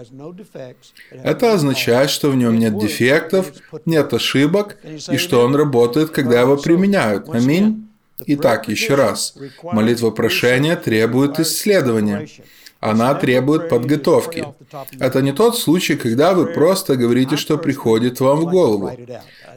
Это 1.11 1.52
означает, 1.52 2.11
что 2.11 2.30
в 2.30 2.37
нем 2.37 2.58
нет 2.58 2.78
дефектов, 2.78 3.52
нет 3.87 4.12
ошибок, 4.12 4.78
и 5.11 5.16
что 5.16 5.44
он 5.44 5.54
работает, 5.54 6.11
когда 6.11 6.40
его 6.40 6.56
применяют. 6.56 7.28
Аминь. 7.28 7.88
Итак, 8.26 8.68
еще 8.68 8.94
раз. 8.94 9.35
Молитва 9.62 10.11
прошения 10.11 10.76
требует 10.76 11.38
исследования. 11.38 12.26
Она 12.80 13.14
требует 13.14 13.68
подготовки. 13.68 14.47
Это 15.00 15.20
не 15.20 15.32
тот 15.32 15.58
случай, 15.58 15.97
когда 15.97 16.32
вы 16.32 16.47
просто 16.47 16.97
говорите, 16.97 17.37
что 17.37 17.58
приходит 17.58 18.20
вам 18.20 18.40
в 18.40 18.50
голову. 18.50 18.92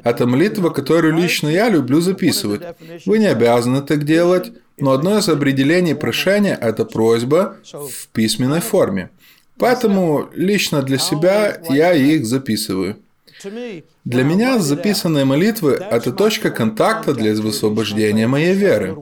Это 0.03 0.25
молитва, 0.25 0.69
которую 0.69 1.15
лично 1.15 1.47
я 1.47 1.69
люблю 1.69 2.01
записывать. 2.01 2.61
Вы 3.05 3.19
не 3.19 3.27
обязаны 3.27 3.81
так 3.81 4.05
делать, 4.05 4.51
но 4.77 4.91
одно 4.91 5.19
из 5.19 5.29
определений 5.29 5.93
прошения– 5.93 6.57
это 6.61 6.85
просьба 6.85 7.57
в 7.71 8.07
письменной 8.07 8.61
форме. 8.61 9.11
Поэтому 9.59 10.27
лично 10.33 10.81
для 10.81 10.97
себя 10.97 11.61
я 11.69 11.93
их 11.93 12.25
записываю. 12.25 12.97
Для 14.05 14.23
меня 14.23 14.59
записанные 14.59 15.25
молитвы– 15.25 15.71
это 15.91 16.11
точка 16.11 16.51
контакта 16.51 17.13
для 17.13 17.33
высвобождения 17.33 18.27
моей 18.27 18.53
веры. 18.53 18.95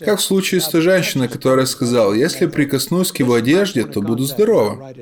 Как 0.00 0.18
в 0.18 0.22
случае 0.22 0.60
с 0.60 0.68
той 0.68 0.80
женщиной, 0.80 1.28
которая 1.28 1.66
сказала, 1.66 2.12
«Если 2.12 2.46
прикоснусь 2.46 3.12
к 3.12 3.18
его 3.18 3.34
одежде, 3.34 3.84
то 3.84 4.00
буду 4.00 4.24
здорова». 4.24 4.92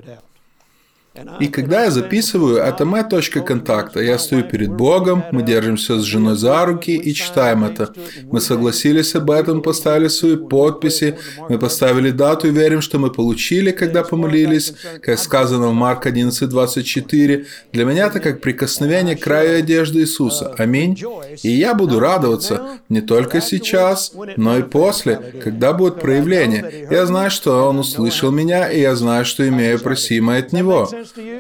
И 1.39 1.47
когда 1.47 1.85
я 1.85 1.91
записываю, 1.93 2.57
это 2.57 2.85
моя 2.85 3.05
точка 3.05 3.41
контакта. 3.41 4.01
Я 4.01 4.19
стою 4.19 4.43
перед 4.43 4.71
Богом, 4.71 5.23
мы 5.31 5.45
держимся 5.45 6.01
с 6.01 6.03
женой 6.03 6.35
за 6.35 6.65
руки 6.67 6.91
и 6.91 7.15
читаем 7.15 7.63
это. 7.63 7.93
Мы 8.33 8.41
согласились 8.41 9.15
об 9.15 9.31
этом, 9.31 9.63
поставили 9.63 10.09
свои 10.09 10.37
подписи, 10.37 11.17
мы 11.49 11.59
поставили 11.59 12.11
дату 12.11 12.49
и 12.49 12.51
верим, 12.51 12.81
что 12.81 12.99
мы 12.99 13.11
получили, 13.13 13.71
когда 13.71 14.03
помолились, 14.03 14.75
как 15.01 15.21
сказано 15.21 15.69
в 15.69 15.73
Марк 15.73 16.05
11:24. 16.07 17.47
Для 17.73 17.85
меня 17.85 18.07
это 18.07 18.19
как 18.19 18.41
прикосновение 18.41 19.17
к 19.17 19.23
краю 19.23 19.59
одежды 19.59 20.01
Иисуса. 20.01 20.53
Аминь. 20.59 21.01
И 21.45 21.51
я 21.51 21.75
буду 21.75 22.01
радоваться 22.01 22.81
не 22.89 23.01
только 23.01 23.41
сейчас, 23.41 24.13
но 24.37 24.59
и 24.59 24.63
после, 24.63 25.21
когда 25.45 25.73
будет 25.73 26.01
проявление. 26.01 26.89
Я 26.91 27.07
знаю, 27.07 27.31
что 27.31 27.69
Он 27.69 27.79
услышал 27.79 28.33
меня, 28.33 28.69
и 28.69 28.81
я 28.81 28.97
знаю, 28.97 29.25
что 29.25 29.47
имею 29.49 29.79
просимое 29.79 30.41
от 30.41 30.53
Него. 30.53 30.89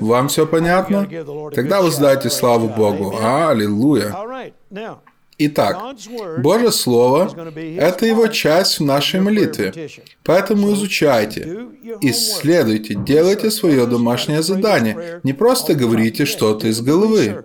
Вам 0.01 0.29
все 0.29 0.47
понятно? 0.47 1.09
Тогда 1.55 1.83
воздайте 1.83 2.31
славу 2.31 2.69
Богу. 2.69 3.17
Аллилуйя. 3.21 4.15
Итак, 5.37 5.97
Божье 6.39 6.71
Слово– 6.71 7.29
это 7.57 8.07
его 8.07 8.29
часть 8.29 8.79
в 8.79 8.85
нашей 8.85 9.21
молитве. 9.21 9.89
Поэтому 10.23 10.73
изучайте, 10.75 11.67
исследуйте, 12.03 12.95
делайте 12.95 13.51
свое 13.51 13.87
домашнее 13.87 14.43
задание. 14.43 15.21
Не 15.25 15.33
просто 15.33 15.75
говорите 15.75 16.25
что-то 16.25 16.69
из 16.69 16.81
головы. 16.81 17.45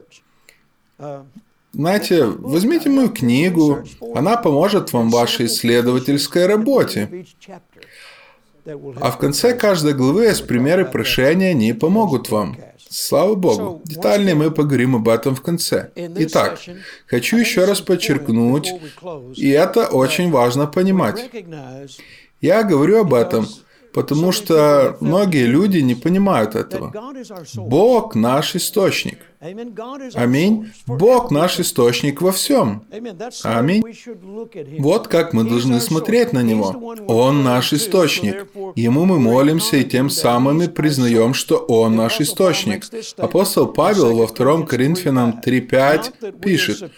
Знаете, 1.71 2.25
возьмите 2.25 2.89
мою 2.89 3.09
книгу, 3.09 3.83
она 4.15 4.37
поможет 4.37 4.91
вам 4.93 5.09
в 5.09 5.13
вашей 5.13 5.45
исследовательской 5.45 6.45
работе. 6.45 7.25
А 8.99 9.11
в 9.11 9.17
конце 9.17 9.53
каждой 9.53 9.93
главы 9.93 10.25
есть 10.25 10.47
примеры 10.47 10.85
прошения, 10.85 11.51
они 11.51 11.73
помогут 11.73 12.29
вам. 12.29 12.57
Слава 12.89 13.35
Богу. 13.35 13.81
Детальнее 13.85 14.35
мы 14.35 14.49
поговорим 14.51 14.95
об 14.95 15.09
этом 15.09 15.35
в 15.35 15.41
конце. 15.41 15.91
Итак, 15.95 16.59
хочу 17.05 17.37
еще 17.37 17.65
раз 17.65 17.81
подчеркнуть, 17.81 18.73
и 19.35 19.49
это 19.49 19.87
очень 19.87 20.31
важно 20.31 20.65
понимать. 20.65 21.29
Я 22.41 22.63
говорю 22.63 23.01
об 23.01 23.13
этом, 23.13 23.47
потому 23.93 24.31
что 24.31 24.97
многие 24.99 25.45
люди 25.45 25.79
не 25.79 25.95
понимают 25.95 26.55
этого. 26.55 26.93
Бог 27.55 28.15
наш 28.15 28.55
источник. 28.55 29.19
Аминь. 30.15 30.71
Бог 30.85 31.31
наш 31.31 31.59
источник 31.61 32.21
во 32.21 32.31
всем. 32.31 32.83
Аминь. 33.43 33.83
Вот 34.79 35.07
как 35.07 35.33
мы 35.33 35.45
должны 35.45 35.79
смотреть 35.79 36.33
на 36.33 36.43
Него. 36.43 36.95
Он 37.07 37.43
наш 37.43 37.71
источник. 37.71 38.47
Ему 38.75 39.05
мы 39.05 39.17
молимся 39.17 39.77
и 39.77 39.85
тем 39.85 40.09
самым 40.09 40.61
и 40.61 40.67
признаем, 40.67 41.33
что 41.33 41.55
Он 41.55 41.95
наш 41.95 42.19
источник. 42.19 42.85
Апостол 43.17 43.67
Павел 43.67 44.13
во 44.17 44.27
2 44.27 44.65
Коринфянам 44.65 45.39
3.5 45.45 46.39
пишет, 46.41 46.91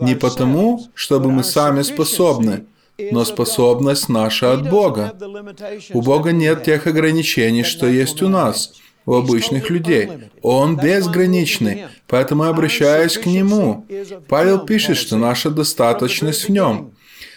«Не 0.00 0.14
потому, 0.14 0.86
чтобы 0.94 1.30
мы 1.30 1.44
сами 1.44 1.82
способны, 1.82 2.64
но 2.98 3.24
способность 3.24 4.08
наша 4.08 4.52
от 4.52 4.68
Бога. 4.68 5.14
У 5.92 6.02
Бога 6.02 6.32
нет 6.32 6.64
тех 6.64 6.86
ограничений, 6.86 7.64
что 7.64 7.86
есть 7.86 8.22
у 8.22 8.28
нас– 8.28 8.72
у 9.06 9.14
обычных 9.14 9.70
людей. 9.70 10.08
Он 10.42 10.76
безграничный, 10.76 11.86
поэтому 12.06 12.44
обращаясь 12.44 13.18
к 13.18 13.26
Нему. 13.26 13.86
Павел 14.28 14.64
пишет, 14.64 14.96
что 14.96 15.16
наша 15.16 15.50
достаточность 15.50 16.44
в 16.44 16.48
Нем. 16.50 16.92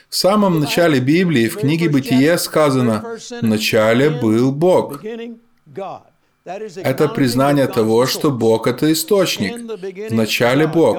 В 0.09 0.15
самом 0.15 0.59
начале 0.61 0.99
Библии, 0.99 1.49
в 1.49 1.57
книге 1.57 1.89
Бытие 1.89 2.37
сказано 2.37 3.17
«В 3.41 3.45
начале 3.45 4.09
был 4.09 4.53
Бог». 4.53 5.01
Это 6.47 7.09
признание 7.09 7.67
того, 7.67 8.05
что 8.05 8.31
Бог– 8.31 8.67
это 8.73 8.91
источник. 8.93 9.53
Вначале 10.09 10.65
Бог. 10.65 10.97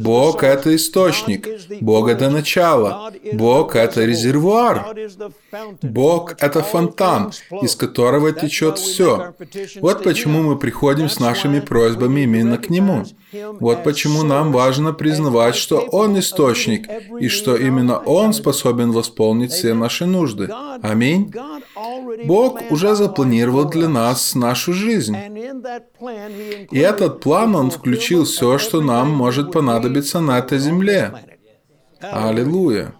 Бог– 0.00 0.42
это 0.42 0.74
источник. 0.74 1.48
Бог– 1.80 2.08
это 2.10 2.30
начало. 2.30 3.12
Бог– 3.32 3.76
это 3.76 4.04
резервуар. 4.04 4.96
Бог– 5.82 6.34
это 6.40 6.62
фонтан, 6.62 7.32
из 7.62 7.76
которого 7.76 8.32
течет 8.32 8.78
все. 8.78 9.34
Вот 9.80 10.02
почему 10.02 10.42
мы 10.42 10.58
приходим 10.58 11.08
с 11.08 11.20
нашими 11.20 11.60
просьбами 11.60 12.22
именно 12.22 12.58
к 12.58 12.68
Нему. 12.68 13.04
Вот 13.60 13.84
почему 13.84 14.24
нам 14.24 14.52
важно 14.52 14.92
признавать, 14.92 15.54
что 15.54 15.78
Он 15.78 16.18
источник, 16.18 16.88
и 17.20 17.28
что 17.28 17.56
именно 17.56 17.98
Он 17.98 18.32
способен 18.32 18.90
восполнить 18.90 19.52
все 19.52 19.74
наши 19.74 20.06
нужды. 20.06 20.50
Аминь. 20.82 21.32
Бог 22.24 22.62
уже 22.70 22.96
запланировал 22.96 23.66
для 23.66 23.88
нас 23.88 24.34
нашу 24.34 24.72
жизнь. 24.72 24.87
И 26.70 26.78
этот 26.78 27.20
план 27.20 27.54
Он 27.54 27.70
включил 27.70 28.24
все, 28.24 28.58
что 28.58 28.80
нам 28.80 29.10
может 29.10 29.52
понадобиться 29.52 30.20
на 30.20 30.38
этой 30.38 30.58
земле. 30.58 31.12
Аллилуйя. 32.00 32.94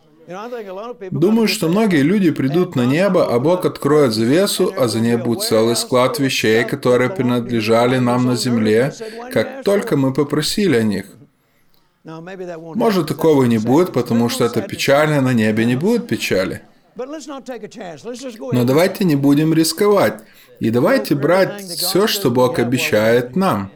Думаю, 1.10 1.48
что 1.48 1.68
многие 1.68 2.02
люди 2.02 2.30
придут 2.30 2.76
на 2.76 2.84
небо, 2.84 3.34
а 3.34 3.38
Бог 3.38 3.64
откроет 3.64 4.12
завесу, 4.12 4.74
а 4.76 4.86
за 4.86 5.00
ней 5.00 5.16
будет 5.16 5.42
целый 5.42 5.74
склад 5.74 6.18
вещей, 6.18 6.64
которые 6.64 7.08
принадлежали 7.08 7.98
нам 7.98 8.26
на 8.26 8.36
земле, 8.36 8.92
как 9.32 9.64
только 9.64 9.96
мы 9.96 10.12
попросили 10.12 10.76
о 10.76 10.82
них. 10.82 11.06
Может, 12.04 13.08
такого 13.08 13.44
не 13.44 13.58
будет, 13.58 13.92
потому 13.92 14.28
что 14.28 14.44
это 14.44 14.60
печально, 14.60 15.22
на 15.22 15.32
небе 15.32 15.64
не 15.64 15.76
будет 15.76 16.06
печали. 16.06 16.62
Но 18.52 18.64
давайте 18.64 19.04
не 19.04 19.16
будем 19.16 19.54
рисковать. 19.54 20.22
И 20.58 20.70
давайте 20.70 21.14
брать 21.14 21.62
все, 21.62 22.06
что 22.06 22.30
Бог 22.30 22.58
обещает 22.58 23.36
нам. 23.36 23.70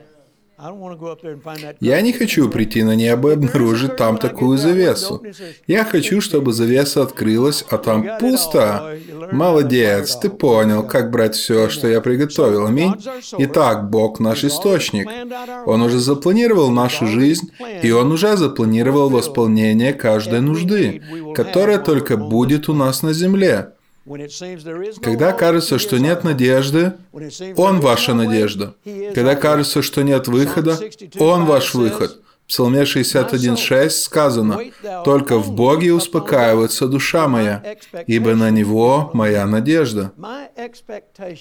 Я 1.81 2.01
не 2.03 2.13
хочу 2.13 2.49
прийти 2.49 2.85
на 2.85 2.95
небо 2.95 3.31
и 3.31 3.33
обнаружить 3.33 3.97
там 3.97 4.17
такую 4.17 4.59
завесу. 4.59 5.21
Я 5.67 5.85
хочу, 5.85 6.21
чтобы 6.21 6.53
завеса 6.53 7.03
открылась, 7.03 7.65
а 7.69 7.79
там 7.79 8.07
пусто. 8.21 8.97
Молодец, 9.33 10.17
ты 10.17 10.31
понял, 10.31 10.87
как 10.87 11.11
брать 11.11 11.35
все, 11.35 11.69
что 11.69 11.89
я 11.89 12.01
приготовил. 12.01 12.67
Аминь. 12.67 12.95
Итак, 13.39 13.91
Бог 13.91 14.21
наш 14.21 14.45
источник. 14.45 15.09
Он 15.67 15.83
уже 15.83 15.99
запланировал 15.99 16.71
нашу 16.71 17.07
жизнь, 17.07 17.51
и 17.83 17.91
Он 17.91 18.13
уже 18.13 18.37
запланировал 18.37 19.11
восполнение 19.11 19.93
каждой 19.93 20.41
нужды, 20.41 21.03
которая 21.35 21.79
только 21.79 22.17
будет 22.17 22.69
у 22.69 22.75
нас 22.75 23.03
на 23.03 23.13
земле. 23.13 23.73
Когда 25.03 25.33
кажется, 25.33 25.79
что 25.79 25.99
нет 25.99 26.25
надежды, 26.25 26.95
Он 27.57 27.81
ваша 27.81 28.15
надежда. 28.15 28.75
Когда 29.15 29.37
кажется, 29.37 29.83
что 29.83 30.03
нет 30.03 30.27
выхода, 30.29 30.79
Он 31.19 31.45
ваш 31.45 31.75
выход. 31.75 32.21
В 32.53 32.55
Псалме 32.55 32.83
61.6 32.83 33.89
сказано, 33.89 34.61
«Только 35.07 35.39
в 35.39 35.55
Боге 35.55 35.95
успокаивается 35.95 36.87
душа 36.87 37.27
моя, 37.27 37.65
ибо 38.07 38.35
на 38.35 38.51
Него 38.51 39.09
моя 39.15 39.47
надежда». 39.47 40.13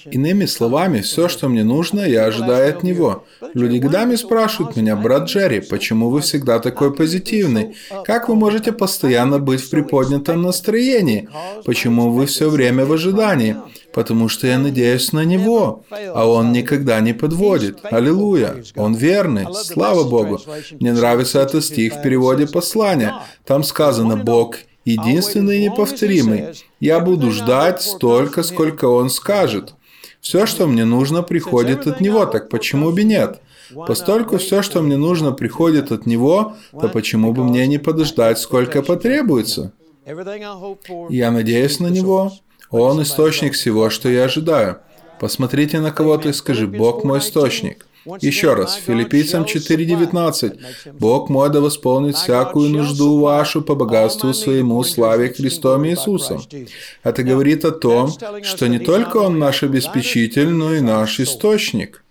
Иными 0.09 0.45
словами, 0.45 1.01
все, 1.01 1.27
что 1.27 1.49
мне 1.49 1.65
нужно, 1.65 1.99
я 2.07 2.27
ожидаю 2.27 2.69
от 2.69 2.83
Него. 2.83 3.25
Люди 3.53 3.79
годами 3.79 4.15
спрашивают 4.15 4.77
меня, 4.77 4.95
брат 4.95 5.25
Джерри, 5.25 5.59
почему 5.59 6.09
вы 6.09 6.21
всегда 6.21 6.59
такой 6.59 6.93
позитивный? 6.93 7.75
Как 8.05 8.29
вы 8.29 8.35
можете 8.35 8.71
постоянно 8.71 9.37
быть 9.37 9.59
в 9.59 9.69
приподнятом 9.69 10.41
настроении? 10.41 11.27
Почему 11.65 12.11
вы 12.11 12.25
все 12.25 12.49
время 12.49 12.85
в 12.85 12.93
ожидании? 12.93 13.57
Потому 13.93 14.29
что 14.29 14.47
я 14.47 14.57
надеюсь 14.57 15.13
на 15.13 15.23
Него, 15.25 15.83
а 15.89 16.27
Он 16.27 16.51
никогда 16.51 16.99
не 16.99 17.13
подводит. 17.13 17.79
Аллилуйя! 17.83 18.63
Он 18.75 18.93
верный. 18.93 19.47
Слава 19.53 20.03
Богу! 20.03 20.39
Мне 20.79 20.93
нравится 20.93 21.39
этот 21.39 21.63
стих 21.63 21.95
в 21.95 22.01
переводе 22.01 22.47
послания. 22.47 23.15
Там 23.45 23.63
сказано 23.63 24.17
«Бог 24.17 24.57
единственный 24.85 25.59
и 25.59 25.69
неповторимый. 25.69 26.53
Я 26.79 26.99
буду 26.99 27.31
ждать 27.31 27.81
столько, 27.81 28.43
сколько 28.43 28.85
Он 28.85 29.09
скажет». 29.09 29.75
Все, 30.21 30.45
что 30.45 30.67
мне 30.67 30.85
нужно, 30.85 31.23
приходит 31.23 31.87
от 31.87 31.99
Него, 31.99 32.25
так 32.27 32.47
почему 32.49 32.91
бы 32.91 33.03
нет? 33.03 33.41
Постольку 33.87 34.37
все, 34.37 34.61
что 34.61 34.81
мне 34.81 34.95
нужно, 34.95 35.31
приходит 35.31 35.91
от 35.91 36.05
Него, 36.05 36.55
то 36.79 36.89
почему 36.89 37.33
бы 37.33 37.43
мне 37.43 37.65
не 37.67 37.79
подождать, 37.79 38.37
сколько 38.37 38.83
потребуется? 38.83 39.73
Я 41.09 41.31
надеюсь 41.31 41.79
на 41.79 41.87
Него, 41.87 42.33
он 42.71 43.01
источник 43.01 43.53
всего, 43.53 43.89
что 43.89 44.09
я 44.09 44.25
ожидаю. 44.25 44.77
Посмотрите 45.19 45.79
на 45.79 45.91
кого-то 45.91 46.29
и 46.29 46.33
скажи, 46.33 46.67
Бог 46.67 47.03
мой 47.03 47.19
источник. 47.19 47.85
Еще 48.19 48.55
раз, 48.55 48.75
Филиппийцам 48.75 49.43
4.19. 49.43 50.59
«Бог 50.93 51.29
мой 51.29 51.49
да 51.51 51.61
восполнит 51.61 52.15
всякую 52.15 52.69
нужду 52.69 53.19
вашу 53.19 53.61
по 53.61 53.75
богатству 53.75 54.33
своему, 54.33 54.83
славе 54.83 55.29
Христом 55.29 55.85
Иисусом». 55.85 56.41
Это 57.03 57.21
говорит 57.21 57.63
о 57.63 57.71
том, 57.71 58.11
что 58.41 58.67
не 58.67 58.79
только 58.79 59.17
Он 59.17 59.37
наш 59.37 59.61
обеспечитель, 59.61 60.49
но 60.49 60.73
и 60.73 60.79
наш 60.81 61.19
источник. 61.19 62.03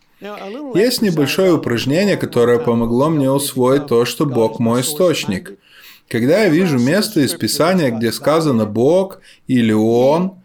Есть 0.75 1.03
небольшое 1.03 1.55
упражнение, 1.55 2.17
которое 2.17 2.61
помогло 2.61 3.09
мне 3.09 3.31
усвоить 3.31 3.87
то, 3.87 4.05
что 4.05 4.27
Бог 4.27 4.61
мой 4.61 4.83
источник. 4.83 5.59
Когда 6.09 6.45
я 6.45 6.51
вижу 6.51 6.79
место 6.79 7.21
из 7.21 7.33
Писания, 7.33 7.91
где 7.91 8.13
сказано 8.13 8.67
«Бог» 8.67 9.21
или 9.49 9.73
«Он», 9.73 10.40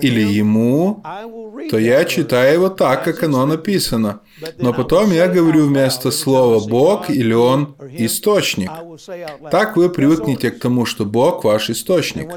или 0.00 0.20
ему, 0.20 1.02
то 1.70 1.78
я 1.78 2.04
читаю 2.04 2.54
его 2.54 2.68
так, 2.68 3.04
как 3.04 3.22
оно 3.22 3.44
написано. 3.46 4.20
Но 4.58 4.72
потом 4.72 5.10
я 5.10 5.28
говорю 5.28 5.66
вместо 5.66 6.10
слова 6.10 6.66
«Бог» 6.66 7.10
или 7.10 7.34
«Он» 7.34 7.76
«Источник». 7.92 8.70
Так 9.50 9.76
вы 9.76 9.90
привыкнете 9.90 10.50
к 10.50 10.58
тому, 10.58 10.86
что 10.86 11.04
Бог– 11.04 11.44
ваш 11.44 11.70
источник. 11.70 12.28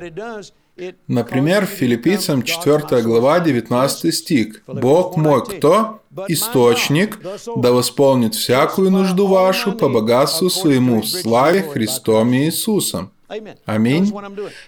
Например, 1.08 1.66
в 1.66 1.70
Филиппийцам 1.70 2.44
4 2.44 3.02
глава 3.02 3.40
19 3.40 4.14
стих. 4.14 4.62
«Бог 4.68 5.18
мой 5.18 5.44
кто? 5.44 6.02
Источник, 6.28 7.20
да 7.56 7.72
восполнит 7.72 8.36
всякую 8.36 8.92
нужду 8.92 9.28
вашу 9.28 9.72
по 9.72 9.90
богатству 9.90 10.50
своему 10.50 11.02
в 11.02 11.08
славе 11.08 11.64
Христом 11.64 12.34
Иисусом». 12.34 13.12
Аминь. 13.66 14.14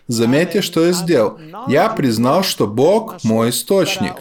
Заметьте, 0.07 0.61
что 0.61 0.85
я 0.85 0.91
сделал. 0.91 1.39
Я 1.67 1.89
признал, 1.89 2.43
что 2.43 2.67
Бог 2.67 3.23
мой 3.23 3.51
источник. 3.51 4.15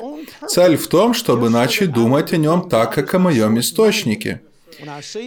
Цель 0.47 0.77
в 0.77 0.87
том, 0.89 1.15
чтобы 1.15 1.51
начать 1.51 1.93
думать 1.93 2.33
о 2.33 2.37
нем 2.37 2.69
так, 2.69 2.95
как 2.95 3.15
о 3.15 3.19
моем 3.19 3.59
источнике. 3.59 4.41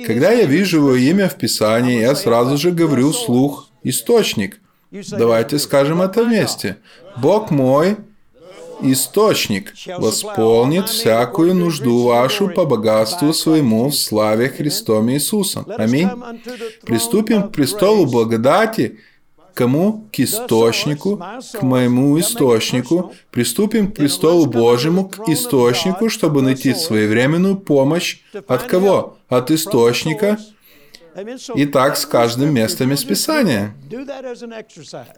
Когда 0.05 0.31
я 0.31 0.45
вижу 0.45 0.77
его 0.77 0.95
имя 0.95 1.27
в 1.27 1.35
Писании, 1.35 1.99
я 1.99 2.15
сразу 2.15 2.57
же 2.57 2.71
говорю 2.71 3.11
вслух 3.11 3.67
«источник». 3.83 4.59
Давайте 4.91 5.59
скажем 5.59 6.01
это 6.01 6.23
вместе. 6.23 6.77
Бог 7.17 7.51
мой 7.51 7.97
источник 8.81 9.73
восполнит 9.97 10.89
всякую 10.89 11.55
нужду 11.55 12.03
вашу 12.03 12.49
по 12.49 12.65
богатству 12.65 13.33
своему 13.33 13.89
в 13.89 13.95
славе 13.95 14.49
Христом 14.49 15.09
Иисусом. 15.11 15.65
Аминь. 15.77 16.09
Приступим 16.85 17.43
к 17.43 17.51
престолу 17.51 18.05
благодати, 18.05 18.99
кому? 19.53 20.07
К 20.11 20.19
источнику, 20.19 21.21
к 21.53 21.61
моему 21.61 22.19
источнику. 22.19 23.13
Приступим 23.31 23.91
к 23.91 23.95
престолу 23.95 24.45
Божьему, 24.45 25.09
к 25.09 25.27
источнику, 25.29 26.09
чтобы 26.09 26.41
найти 26.41 26.73
своевременную 26.73 27.57
помощь 27.57 28.19
от 28.47 28.63
кого? 28.63 29.17
От 29.29 29.51
источника, 29.51 30.37
и 31.55 31.65
так 31.65 31.97
с 31.97 32.05
каждым 32.05 32.53
местом 32.53 32.91
из 32.93 33.03
Писания. 33.03 33.75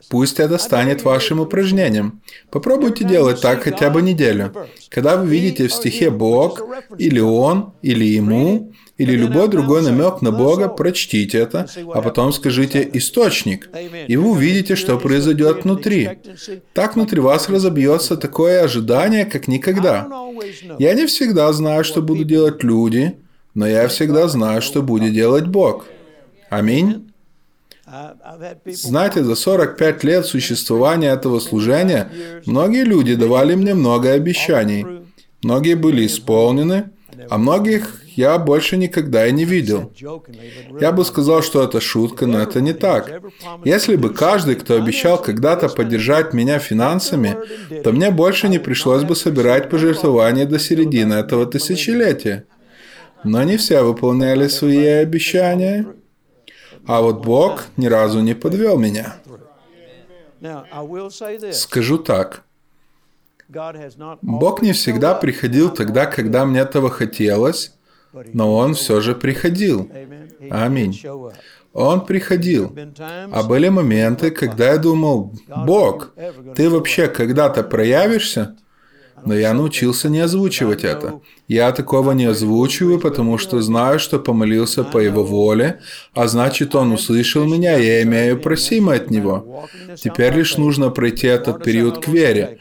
Пусть 0.09 0.39
это 0.39 0.57
станет 0.57 1.03
вашим 1.03 1.39
упражнением. 1.39 2.21
Попробуйте 2.49 3.03
делать 3.03 3.41
так 3.41 3.63
хотя 3.63 3.89
бы 3.89 4.01
неделю. 4.01 4.53
Когда 4.89 5.17
вы 5.17 5.27
видите 5.27 5.67
в 5.67 5.73
стихе 5.73 6.09
«Бог» 6.09 6.61
или 6.97 7.19
«Он» 7.19 7.73
или 7.81 8.05
«Ему», 8.05 8.73
или 8.97 9.15
любой 9.15 9.47
другой 9.47 9.81
намек 9.81 10.21
на 10.21 10.31
Бога, 10.31 10.67
прочтите 10.67 11.39
это, 11.39 11.67
а 11.93 12.01
потом 12.01 12.31
скажите 12.31 12.87
«источник», 12.93 13.69
и 14.07 14.15
вы 14.17 14.31
увидите, 14.31 14.75
что 14.75 14.97
произойдет 14.97 15.63
внутри. 15.63 16.09
Так 16.73 16.95
внутри 16.95 17.19
вас 17.19 17.49
разобьется 17.49 18.17
такое 18.17 18.63
ожидание, 18.63 19.25
как 19.25 19.47
никогда. 19.47 20.07
Я 20.79 20.93
не 20.93 21.07
всегда 21.07 21.51
знаю, 21.53 21.83
что 21.83 22.01
будут 22.01 22.27
делать 22.27 22.63
люди, 22.63 23.17
но 23.53 23.67
я 23.67 23.87
всегда 23.87 24.27
знаю, 24.27 24.61
что 24.61 24.81
будет 24.81 25.13
делать 25.13 25.47
Бог. 25.47 25.85
Аминь. 26.49 27.11
Знаете, 28.65 29.23
за 29.23 29.35
45 29.35 30.03
лет 30.03 30.25
существования 30.25 31.11
этого 31.11 31.39
служения 31.39 32.09
многие 32.45 32.83
люди 32.83 33.15
давали 33.15 33.55
мне 33.55 33.73
много 33.73 34.11
обещаний. 34.11 34.85
Многие 35.43 35.75
были 35.75 36.05
исполнены, 36.05 36.91
а 37.29 37.37
многих 37.37 38.01
я 38.15 38.37
больше 38.37 38.77
никогда 38.77 39.27
и 39.27 39.31
не 39.31 39.45
видел. 39.45 39.91
Я 40.79 40.91
бы 40.91 41.03
сказал, 41.03 41.41
что 41.41 41.63
это 41.63 41.81
шутка, 41.81 42.25
но 42.25 42.39
это 42.39 42.61
не 42.61 42.73
так. 42.73 43.21
Если 43.65 43.95
бы 43.95 44.13
каждый, 44.13 44.55
кто 44.55 44.75
обещал 44.75 45.21
когда-то 45.21 45.69
поддержать 45.69 46.33
меня 46.33 46.59
финансами, 46.59 47.37
то 47.83 47.91
мне 47.91 48.11
больше 48.11 48.49
не 48.49 48.59
пришлось 48.59 49.03
бы 49.03 49.15
собирать 49.15 49.69
пожертвования 49.69 50.45
до 50.45 50.59
середины 50.59 51.15
этого 51.15 51.45
тысячелетия. 51.45 52.45
Но 53.23 53.43
не 53.43 53.57
все 53.57 53.81
выполняли 53.83 54.47
свои 54.47 54.85
обещания. 54.85 55.85
А 56.85 57.01
вот 57.01 57.23
Бог 57.23 57.65
ни 57.77 57.87
разу 57.87 58.19
не 58.19 58.33
подвел 58.33 58.77
меня. 58.77 59.15
Скажу 61.51 61.97
так. 61.97 62.43
Бог 64.21 64.61
не 64.61 64.73
всегда 64.73 65.15
приходил 65.15 65.69
тогда, 65.69 66.05
когда 66.05 66.45
мне 66.45 66.59
этого 66.61 66.89
хотелось, 66.89 67.73
но 68.33 68.55
Он 68.55 68.73
все 68.73 68.99
же 68.99 69.15
приходил. 69.15 69.89
Аминь. 70.49 70.99
Он 71.73 72.05
приходил. 72.05 72.75
А 73.31 73.43
были 73.43 73.69
моменты, 73.69 74.31
когда 74.31 74.71
я 74.71 74.77
думал, 74.77 75.33
Бог, 75.47 76.13
ты 76.55 76.69
вообще 76.69 77.07
когда-то 77.07 77.63
проявишься? 77.63 78.55
Но 79.25 79.33
я 79.35 79.53
научился 79.53 80.09
не 80.09 80.19
озвучивать 80.19 80.83
это. 80.83 81.21
Я 81.47 81.71
такого 81.71 82.11
не 82.11 82.25
озвучиваю, 82.25 82.99
потому 82.99 83.37
что 83.37 83.61
знаю, 83.61 83.99
что 83.99 84.19
помолился 84.19 84.83
по 84.83 84.97
Его 84.97 85.23
воле, 85.23 85.79
а 86.13 86.27
значит, 86.27 86.75
Он 86.75 86.91
услышал 86.91 87.45
меня, 87.45 87.77
и 87.77 87.85
я 87.85 88.03
имею 88.03 88.39
просимое 88.39 88.97
от 88.97 89.11
Него. 89.11 89.67
Теперь 89.95 90.33
лишь 90.33 90.57
нужно 90.57 90.89
пройти 90.89 91.27
этот 91.27 91.63
период 91.63 92.03
к 92.03 92.07
вере. 92.07 92.59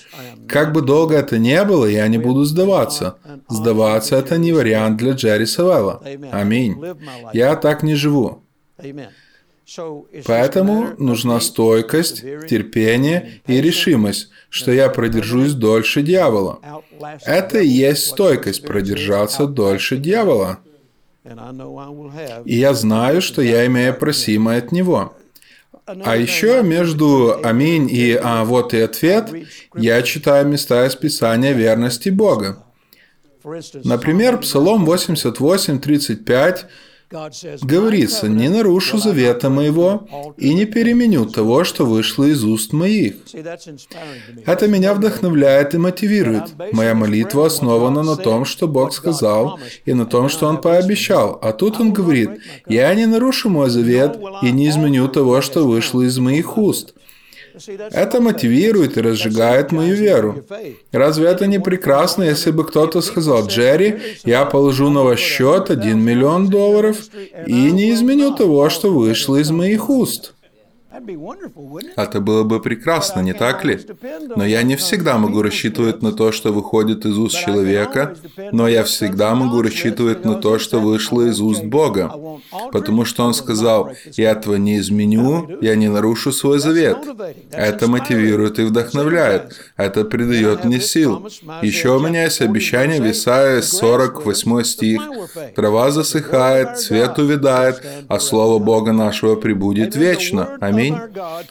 Как 0.48 0.72
бы 0.72 0.82
долго 0.82 1.16
это 1.16 1.38
ни 1.38 1.64
было, 1.64 1.86
я 1.86 2.06
не 2.08 2.18
буду 2.18 2.44
сдаваться. 2.44 3.16
Сдаваться– 3.48 4.16
это 4.16 4.38
не 4.38 4.52
вариант 4.52 4.98
для 4.98 5.12
Джерри 5.12 5.46
Савелла. 5.46 6.02
Аминь. 6.30 6.76
Я 7.32 7.56
так 7.56 7.82
не 7.82 7.94
живу. 7.94 8.42
Поэтому 10.26 10.94
нужна 10.98 11.40
стойкость, 11.40 12.22
терпение 12.48 13.40
и 13.46 13.60
решимость, 13.60 14.30
что 14.48 14.72
я 14.72 14.88
продержусь 14.88 15.52
дольше 15.52 16.02
дьявола. 16.02 16.60
Это 17.24 17.60
и 17.60 17.68
есть 17.68 18.06
стойкость 18.06 18.66
продержаться 18.66 19.46
дольше 19.46 19.96
дьявола. 19.96 20.58
И 22.44 22.56
я 22.56 22.74
знаю, 22.74 23.22
что 23.22 23.42
я 23.42 23.66
имею 23.66 23.94
просимое 23.94 24.58
от 24.58 24.72
него. 24.72 25.14
А 25.86 26.16
еще 26.16 26.62
между 26.62 27.40
«Аминь» 27.42 27.88
и 27.90 28.18
«А 28.20 28.44
вот 28.44 28.72
и 28.72 28.80
ответ» 28.80 29.30
я 29.74 30.02
читаю 30.02 30.46
места 30.46 30.86
из 30.86 30.94
Писания 30.94 31.52
верности 31.52 32.08
Бога. 32.08 32.64
Например, 33.84 34.38
Псалом 34.38 34.84
88, 34.84 35.80
35 35.80 36.66
Говорится, 37.62 38.28
не 38.28 38.48
нарушу 38.48 38.98
завета 38.98 39.50
моего 39.50 40.06
и 40.36 40.54
не 40.54 40.64
переменю 40.64 41.26
того, 41.26 41.64
что 41.64 41.84
вышло 41.84 42.24
из 42.24 42.42
уст 42.44 42.72
моих. 42.72 43.16
Это 44.46 44.68
меня 44.68 44.94
вдохновляет 44.94 45.74
и 45.74 45.78
мотивирует. 45.78 46.44
Моя 46.72 46.94
молитва 46.94 47.46
основана 47.46 48.02
на 48.02 48.16
том, 48.16 48.44
что 48.44 48.66
Бог 48.66 48.92
сказал, 48.94 49.58
и 49.84 49.92
на 49.92 50.06
том, 50.06 50.28
что 50.28 50.48
Он 50.48 50.60
пообещал. 50.60 51.38
А 51.42 51.52
тут 51.52 51.80
Он 51.80 51.92
говорит, 51.92 52.30
я 52.66 52.94
не 52.94 53.06
нарушу 53.06 53.48
мой 53.50 53.68
завет 53.70 54.18
и 54.42 54.50
не 54.50 54.68
изменю 54.68 55.08
того, 55.08 55.40
что 55.42 55.66
вышло 55.66 56.02
из 56.02 56.18
моих 56.18 56.56
уст. 56.56 56.94
Это 57.90 58.20
мотивирует 58.20 58.96
и 58.96 59.00
разжигает 59.00 59.72
мою 59.72 59.94
веру. 59.94 60.44
Разве 60.92 61.26
это 61.26 61.46
не 61.46 61.58
прекрасно, 61.58 62.22
если 62.22 62.50
бы 62.50 62.64
кто-то 62.64 63.00
сказал, 63.00 63.46
Джерри, 63.46 63.98
я 64.24 64.44
положу 64.44 64.90
на 64.90 65.02
ваш 65.02 65.20
счет 65.20 65.70
1 65.70 65.98
миллион 65.98 66.48
долларов 66.48 66.96
и 67.46 67.70
не 67.70 67.90
изменю 67.92 68.34
того, 68.34 68.68
что 68.70 68.92
вышло 68.92 69.36
из 69.36 69.50
моих 69.50 69.90
уст? 69.90 70.34
Это 71.96 72.20
было 72.20 72.42
бы 72.44 72.60
прекрасно, 72.60 73.20
не 73.20 73.32
так 73.32 73.64
ли? 73.64 73.80
Но 74.36 74.44
я 74.44 74.62
не 74.62 74.76
всегда 74.76 75.18
могу 75.18 75.42
рассчитывать 75.42 76.02
на 76.02 76.12
то, 76.12 76.32
что 76.32 76.52
выходит 76.52 77.06
из 77.06 77.16
уст 77.18 77.36
человека, 77.38 78.14
но 78.52 78.68
я 78.68 78.84
всегда 78.84 79.34
могу 79.34 79.62
рассчитывать 79.62 80.24
на 80.24 80.34
то, 80.34 80.58
что 80.58 80.80
вышло 80.80 81.22
из 81.22 81.40
уст 81.40 81.64
Бога. 81.64 82.12
Потому 82.72 83.04
что 83.04 83.24
Он 83.24 83.34
сказал, 83.34 83.92
я 84.16 84.32
этого 84.32 84.56
не 84.56 84.78
изменю, 84.78 85.58
я 85.60 85.76
не 85.76 85.88
нарушу 85.88 86.32
свой 86.32 86.58
завет. 86.58 86.98
Это 87.50 87.88
мотивирует 87.88 88.58
и 88.58 88.62
вдохновляет. 88.62 89.56
Это 89.76 90.04
придает 90.04 90.64
мне 90.64 90.80
сил. 90.80 91.26
Еще 91.62 91.96
у 91.96 92.00
меня 92.00 92.24
есть 92.24 92.40
обещание 92.40 93.00
в 93.00 93.10
Исаия 93.10 93.62
48 93.62 94.62
стих. 94.64 95.02
Трава 95.56 95.90
засыхает, 95.90 96.78
цвет 96.78 97.18
увядает, 97.18 97.82
а 98.08 98.20
Слово 98.20 98.58
Бога 98.58 98.92
нашего 98.92 99.36
прибудет 99.36 99.96
вечно. 99.96 100.58
Аминь. 100.60 100.81
Аминь. 100.82 100.96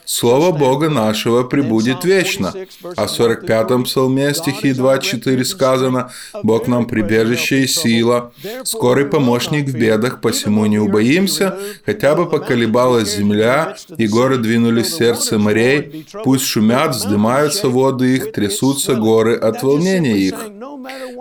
Слово 0.04 0.52
Бога 0.52 0.88
нашего 0.88 1.42
прибудет 1.42 2.04
вечно. 2.04 2.52
А 2.96 3.06
в 3.06 3.20
45-м 3.20 3.84
псалме 3.84 4.34
стихи 4.34 4.70
2-4 4.70 5.44
сказано 5.44 6.10
«Бог 6.42 6.68
нам 6.68 6.86
прибежище 6.86 7.62
и 7.62 7.66
сила, 7.66 8.32
скорый 8.64 9.06
помощник 9.06 9.68
в 9.68 9.76
бедах, 9.76 10.20
посему 10.20 10.66
не 10.66 10.78
убоимся, 10.78 11.58
хотя 11.86 12.14
бы 12.14 12.28
поколебалась 12.28 13.16
земля, 13.16 13.76
и 13.96 14.06
горы 14.06 14.38
двинулись 14.38 14.92
в 14.92 14.96
сердце 14.96 15.38
морей, 15.38 16.06
пусть 16.24 16.44
шумят, 16.44 16.94
вздымаются 16.94 17.68
воды 17.68 18.16
их, 18.16 18.32
трясутся 18.32 18.94
горы 18.94 19.34
от 19.34 19.62
волнения 19.62 20.16
их». 20.16 20.34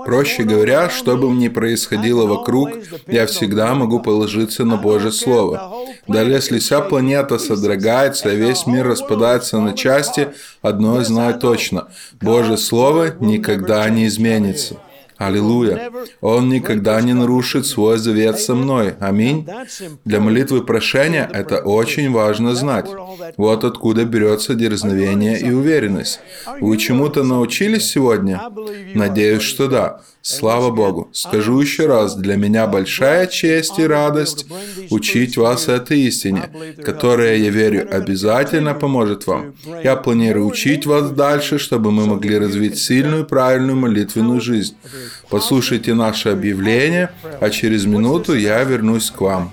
Проще 0.05 0.43
говоря, 0.43 0.89
что 0.89 1.15
бы 1.15 1.27
ни 1.27 1.47
происходило 1.47 2.25
вокруг, 2.25 2.69
я 3.07 3.25
всегда 3.27 3.75
могу 3.75 3.99
положиться 3.99 4.65
на 4.65 4.77
Божье 4.77 5.11
Слово. 5.11 5.71
Даже 6.07 6.31
если 6.31 6.59
вся 6.59 6.81
планета 6.81 7.37
содрогается, 7.37 8.00
а 8.29 8.33
весь 8.33 8.65
мир 8.67 8.87
распадается 8.87 9.59
на 9.59 9.73
части, 9.73 10.29
одно 10.61 10.97
знаю 11.05 11.39
точно– 11.39 11.87
Божье 12.21 12.57
Слово 12.57 13.13
никогда 13.19 13.89
не 13.89 14.07
изменится. 14.07 14.77
Аллилуйя. 15.21 15.91
Он 16.19 16.49
никогда 16.49 16.99
не 16.99 17.13
нарушит 17.13 17.67
свой 17.67 17.99
завет 17.99 18.39
со 18.39 18.55
мной. 18.55 18.95
Аминь. 18.99 19.47
Для 20.03 20.19
молитвы 20.19 20.63
прошения 20.63 21.29
это 21.31 21.59
очень 21.59 22.11
важно 22.11 22.55
знать. 22.55 22.89
Вот 23.37 23.63
откуда 23.63 24.03
берется 24.05 24.55
дерзновение 24.55 25.39
и 25.39 25.51
уверенность. 25.51 26.19
Вы 26.59 26.77
чему-то 26.77 27.23
научились 27.23 27.91
сегодня? 27.91 28.41
Надеюсь, 28.95 29.43
что 29.43 29.67
да. 29.67 30.01
Слава 30.23 30.69
Богу! 30.69 31.09
Скажу 31.13 31.59
еще 31.59 31.87
раз, 31.87 32.15
для 32.15 32.35
меня 32.35 32.67
большая 32.67 33.25
честь 33.25 33.79
и 33.79 33.87
радость 33.87 34.45
учить 34.91 35.35
вас 35.35 35.67
этой 35.67 36.01
истине, 36.01 36.43
которая, 36.85 37.37
я 37.37 37.49
верю, 37.49 37.87
обязательно 37.91 38.75
поможет 38.75 39.25
вам. 39.25 39.55
Я 39.83 39.95
планирую 39.95 40.45
учить 40.45 40.85
вас 40.85 41.09
дальше, 41.09 41.57
чтобы 41.57 41.91
мы 41.91 42.05
могли 42.05 42.37
развить 42.37 42.77
сильную 42.77 43.25
правильную 43.25 43.75
молитвенную 43.75 44.41
жизнь. 44.41 44.75
Послушайте 45.29 45.93
наше 45.93 46.29
объявление, 46.29 47.09
а 47.39 47.49
через 47.49 47.85
минуту 47.85 48.33
я 48.33 48.63
вернусь 48.63 49.09
к 49.11 49.21
вам. 49.21 49.51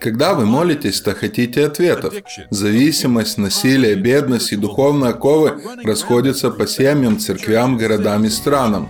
Когда 0.00 0.34
вы 0.34 0.46
молитесь, 0.46 1.00
то 1.00 1.14
хотите 1.14 1.66
ответов. 1.66 2.12
Зависимость, 2.50 3.38
насилие, 3.38 3.94
бедность 3.94 4.52
и 4.52 4.56
духовные 4.56 5.10
оковы 5.10 5.62
расходятся 5.84 6.50
по 6.50 6.66
семьям, 6.66 7.18
церквям, 7.18 7.78
городам 7.78 8.24
и 8.24 8.28
странам. 8.28 8.88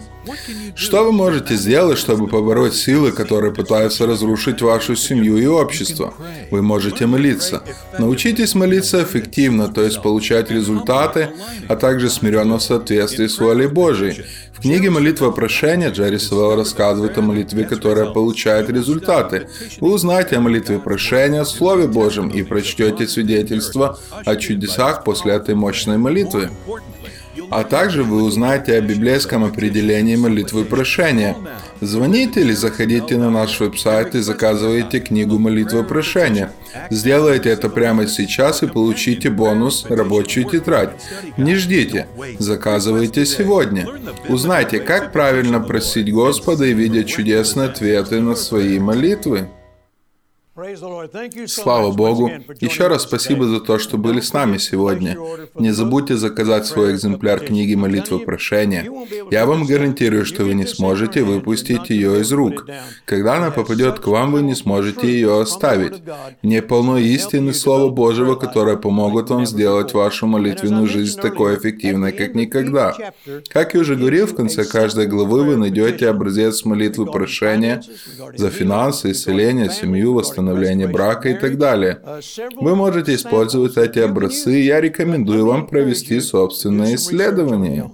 Что 0.75 1.05
вы 1.05 1.13
можете 1.13 1.57
сделать, 1.57 1.99
чтобы 1.99 2.29
побороть 2.29 2.75
силы, 2.75 3.13
которые 3.13 3.53
пытаются 3.53 4.07
разрушить 4.07 4.63
вашу 4.63 4.95
семью 4.97 5.37
и 5.37 5.47
общество? 5.47 6.15
Вы 6.51 6.63
можете 6.63 7.07
молиться. 7.07 7.63
Научитесь 7.99 8.55
молиться 8.55 9.03
эффективно, 9.03 9.69
то 9.69 9.83
есть 9.83 10.01
получать 10.01 10.51
результаты, 10.51 11.31
а 11.69 11.77
также 11.77 12.09
смиренно 12.09 12.59
в 12.59 12.63
соответствии 12.63 13.27
с 13.27 13.39
волей 13.39 13.67
Божией. 13.67 14.25
В 14.63 14.65
книге 14.65 14.91
«Молитва 14.91 15.33
прошения» 15.33 15.91
Джерри 15.91 16.19
Савелл 16.19 16.55
рассказывает 16.55 17.19
о 17.19 17.21
молитве, 17.21 17.65
которая 17.65 18.13
получает 18.13 18.71
результаты. 18.71 19.49
Вы 19.81 19.93
узнаете 19.93 20.37
о 20.37 20.41
молитве 20.41 20.79
прошения 20.79 21.43
в 21.43 21.49
Слове 21.49 21.89
Божьем 21.89 22.29
и 22.29 22.45
прочтете 22.45 23.09
свидетельство 23.09 23.99
о 24.25 24.37
чудесах 24.37 25.03
после 25.03 25.33
этой 25.33 25.57
мощной 25.57 25.99
молитвы. 25.99 26.49
А 27.55 27.65
также 27.65 28.03
вы 28.03 28.23
узнаете 28.23 28.79
о 28.79 28.81
библейском 28.81 29.45
определении 29.45 30.17
молитвы 30.17 30.65
прошения. 30.65 31.37
Звоните 31.83 32.41
или 32.41 32.53
заходите 32.53 33.19
на 33.19 33.31
наш 33.31 33.61
веб-сайт 33.61 34.15
и 34.15 34.21
заказывайте 34.21 35.01
книгу 35.01 35.39
молитвы 35.39 35.85
прошения. 35.85 36.51
Сделайте 36.89 37.51
это 37.51 37.69
прямо 37.69 38.07
сейчас 38.07 38.63
и 38.63 38.67
получите 38.67 39.29
бонус 39.29 39.85
«Рабочую 39.87 40.47
тетрадь». 40.47 40.97
Не 41.37 41.55
ждите, 41.57 42.07
заказывайте 42.39 43.27
сегодня. 43.27 43.87
Узнайте, 44.29 44.81
как 44.81 45.13
правильно 45.13 45.61
просить 45.61 46.11
Господа 46.11 46.65
и 46.65 46.73
видеть 46.73 47.09
чудесные 47.09 47.69
ответы 47.69 48.21
на 48.21 48.35
свои 48.35 48.79
молитвы. 48.79 49.49
Слава 51.47 51.93
Богу! 51.93 52.31
Еще 52.61 52.87
раз 52.89 53.05
спасибо 53.05 53.47
за 53.47 53.59
то, 53.59 53.79
что 53.79 53.97
были 53.97 54.21
с 54.21 54.35
нами 54.35 54.59
сегодня. 54.59 55.17
Не 55.55 55.71
забудьте 55.71 56.17
заказать 56.17 56.67
свой 56.67 56.93
экземпляр 56.93 57.41
книги 57.41 57.75
молитвы 57.75 58.19
прошения. 58.19 58.87
Я 59.31 59.47
вам 59.47 59.65
гарантирую, 59.65 60.27
что 60.27 60.45
вы 60.45 60.53
не 60.53 60.67
сможете 60.67 61.23
выпустить 61.23 61.89
ее 61.89 62.21
из 62.21 62.31
рук. 62.33 62.67
Когда 63.07 63.37
она 63.37 63.51
попадет 63.51 64.01
к 64.01 64.07
вам, 64.09 64.33
вы 64.33 64.43
не 64.43 64.55
сможете 64.55 65.07
ее 65.07 65.41
оставить. 65.41 66.03
Не 66.43 66.61
полно 66.61 66.99
истины 66.99 67.55
Слова 67.55 67.89
Божьего, 67.89 68.35
которое 68.35 68.77
помогут 68.77 69.31
вам 69.31 69.47
сделать 69.47 69.95
вашу 69.95 70.27
молитвенную 70.27 70.87
жизнь 70.87 71.19
такой 71.19 71.57
эффективной, 71.57 72.13
как 72.13 72.35
никогда. 72.35 72.95
Как 73.49 73.73
я 73.73 73.81
уже 73.81 73.97
говорил, 73.97 74.27
в 74.27 74.35
конце 74.35 74.65
каждой 74.65 75.07
главы 75.07 75.45
вы 75.45 75.57
найдете 75.57 76.11
образец 76.11 76.67
молитвы 76.67 77.07
прошения 77.07 77.83
за 78.37 78.51
финансы, 78.51 79.13
исцеление, 79.13 79.71
семью, 79.71 80.13
восстановление 80.13 80.42
восстановления 80.43 80.89
брака 80.89 81.29
и 81.29 81.35
так 81.35 81.59
далее. 81.59 82.01
Вы 82.61 82.77
можете 82.77 83.15
использовать 83.15 83.77
эти 83.77 83.99
образцы, 83.99 84.61
и 84.61 84.65
я 84.65 84.81
рекомендую 84.81 85.47
вам 85.47 85.67
провести 85.67 86.21
собственное 86.21 86.95
исследование. 86.95 87.91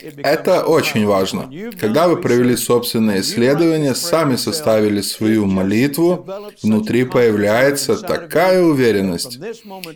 Это 0.00 0.64
очень 0.64 1.06
важно. 1.06 1.50
Когда 1.78 2.08
вы 2.08 2.16
провели 2.16 2.56
собственное 2.56 3.20
исследование, 3.20 3.94
сами 3.94 4.36
составили 4.36 5.00
свою 5.00 5.46
молитву, 5.46 6.26
внутри 6.62 7.04
появляется 7.04 7.96
такая 7.96 8.62
уверенность. 8.62 9.38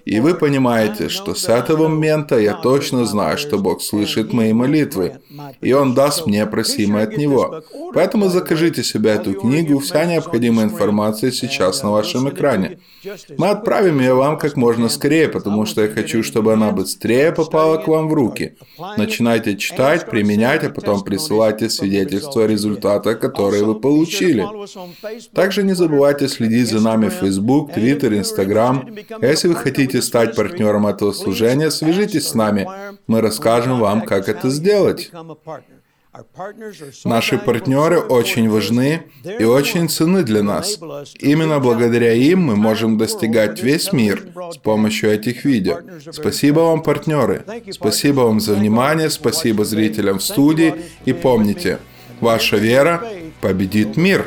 И 0.04 0.20
вы 0.20 0.34
понимаете, 0.34 1.08
что 1.08 1.34
с 1.34 1.48
этого 1.48 1.88
момента 1.88 2.38
я 2.38 2.54
точно 2.54 3.04
знаю, 3.04 3.38
что 3.38 3.58
Бог 3.58 3.82
слышит 3.82 4.32
мои 4.32 4.52
молитвы, 4.52 5.20
и 5.60 5.72
Он 5.72 5.94
даст 5.94 6.26
мне 6.26 6.46
просимое 6.46 7.04
от 7.04 7.16
Него. 7.16 7.62
Поэтому 7.94 8.28
закажите 8.28 8.82
себе 8.84 9.10
эту 9.10 9.34
книгу, 9.34 9.78
вся 9.78 10.04
необходимая 10.04 10.66
информация 10.66 11.30
сейчас 11.30 11.82
на 11.82 11.90
вашем 11.90 12.28
экране. 12.28 12.78
Мы 13.38 13.48
отправим 13.48 14.00
ее 14.00 14.14
вам 14.14 14.38
как 14.38 14.56
можно 14.56 14.88
скорее, 14.88 15.28
потому 15.28 15.66
что 15.66 15.82
я 15.82 15.88
хочу, 15.88 16.22
чтобы 16.22 16.52
она 16.52 16.70
быстрее 16.70 17.32
попала 17.32 17.76
к 17.78 17.88
вам 17.88 18.08
в 18.08 18.14
руки. 18.14 18.56
Начинайте 18.96 19.56
читать, 19.56 19.85
читать, 19.86 20.10
применять, 20.10 20.64
а 20.64 20.70
потом 20.70 21.02
присылайте 21.02 21.68
свидетельство 21.70 22.46
результата, 22.46 23.14
которые 23.14 23.64
вы 23.64 23.80
получили. 23.80 24.46
Также 25.34 25.62
не 25.62 25.74
забывайте 25.74 26.28
следить 26.28 26.68
за 26.68 26.80
нами 26.80 27.08
в 27.08 27.14
Facebook, 27.14 27.70
Twitter, 27.70 28.18
Instagram. 28.18 28.96
Если 29.22 29.48
вы 29.48 29.54
хотите 29.54 30.02
стать 30.02 30.34
партнером 30.34 30.86
этого 30.86 31.12
служения, 31.12 31.70
свяжитесь 31.70 32.28
с 32.28 32.34
нами. 32.34 32.68
Мы 33.06 33.20
расскажем 33.20 33.80
вам, 33.80 34.02
как 34.02 34.28
это 34.28 34.50
сделать. 34.50 35.10
Наши 37.04 37.38
партнеры 37.38 38.00
очень 38.00 38.48
важны 38.48 39.02
и 39.38 39.44
очень 39.44 39.88
ценны 39.88 40.22
для 40.22 40.42
нас. 40.42 40.78
Именно 41.18 41.60
благодаря 41.60 42.12
им 42.12 42.42
мы 42.42 42.56
можем 42.56 42.98
достигать 42.98 43.62
весь 43.62 43.92
мир 43.92 44.28
с 44.52 44.56
помощью 44.56 45.10
этих 45.10 45.44
видео. 45.44 45.80
Спасибо 46.10 46.60
вам, 46.60 46.82
партнеры. 46.82 47.44
Спасибо 47.70 48.20
вам 48.20 48.40
за 48.40 48.54
внимание, 48.54 49.10
спасибо 49.10 49.64
зрителям 49.64 50.18
в 50.18 50.22
студии. 50.22 50.74
И 51.04 51.12
помните, 51.12 51.78
ваша 52.20 52.56
вера 52.56 53.02
победит 53.40 53.96
мир. 53.96 54.26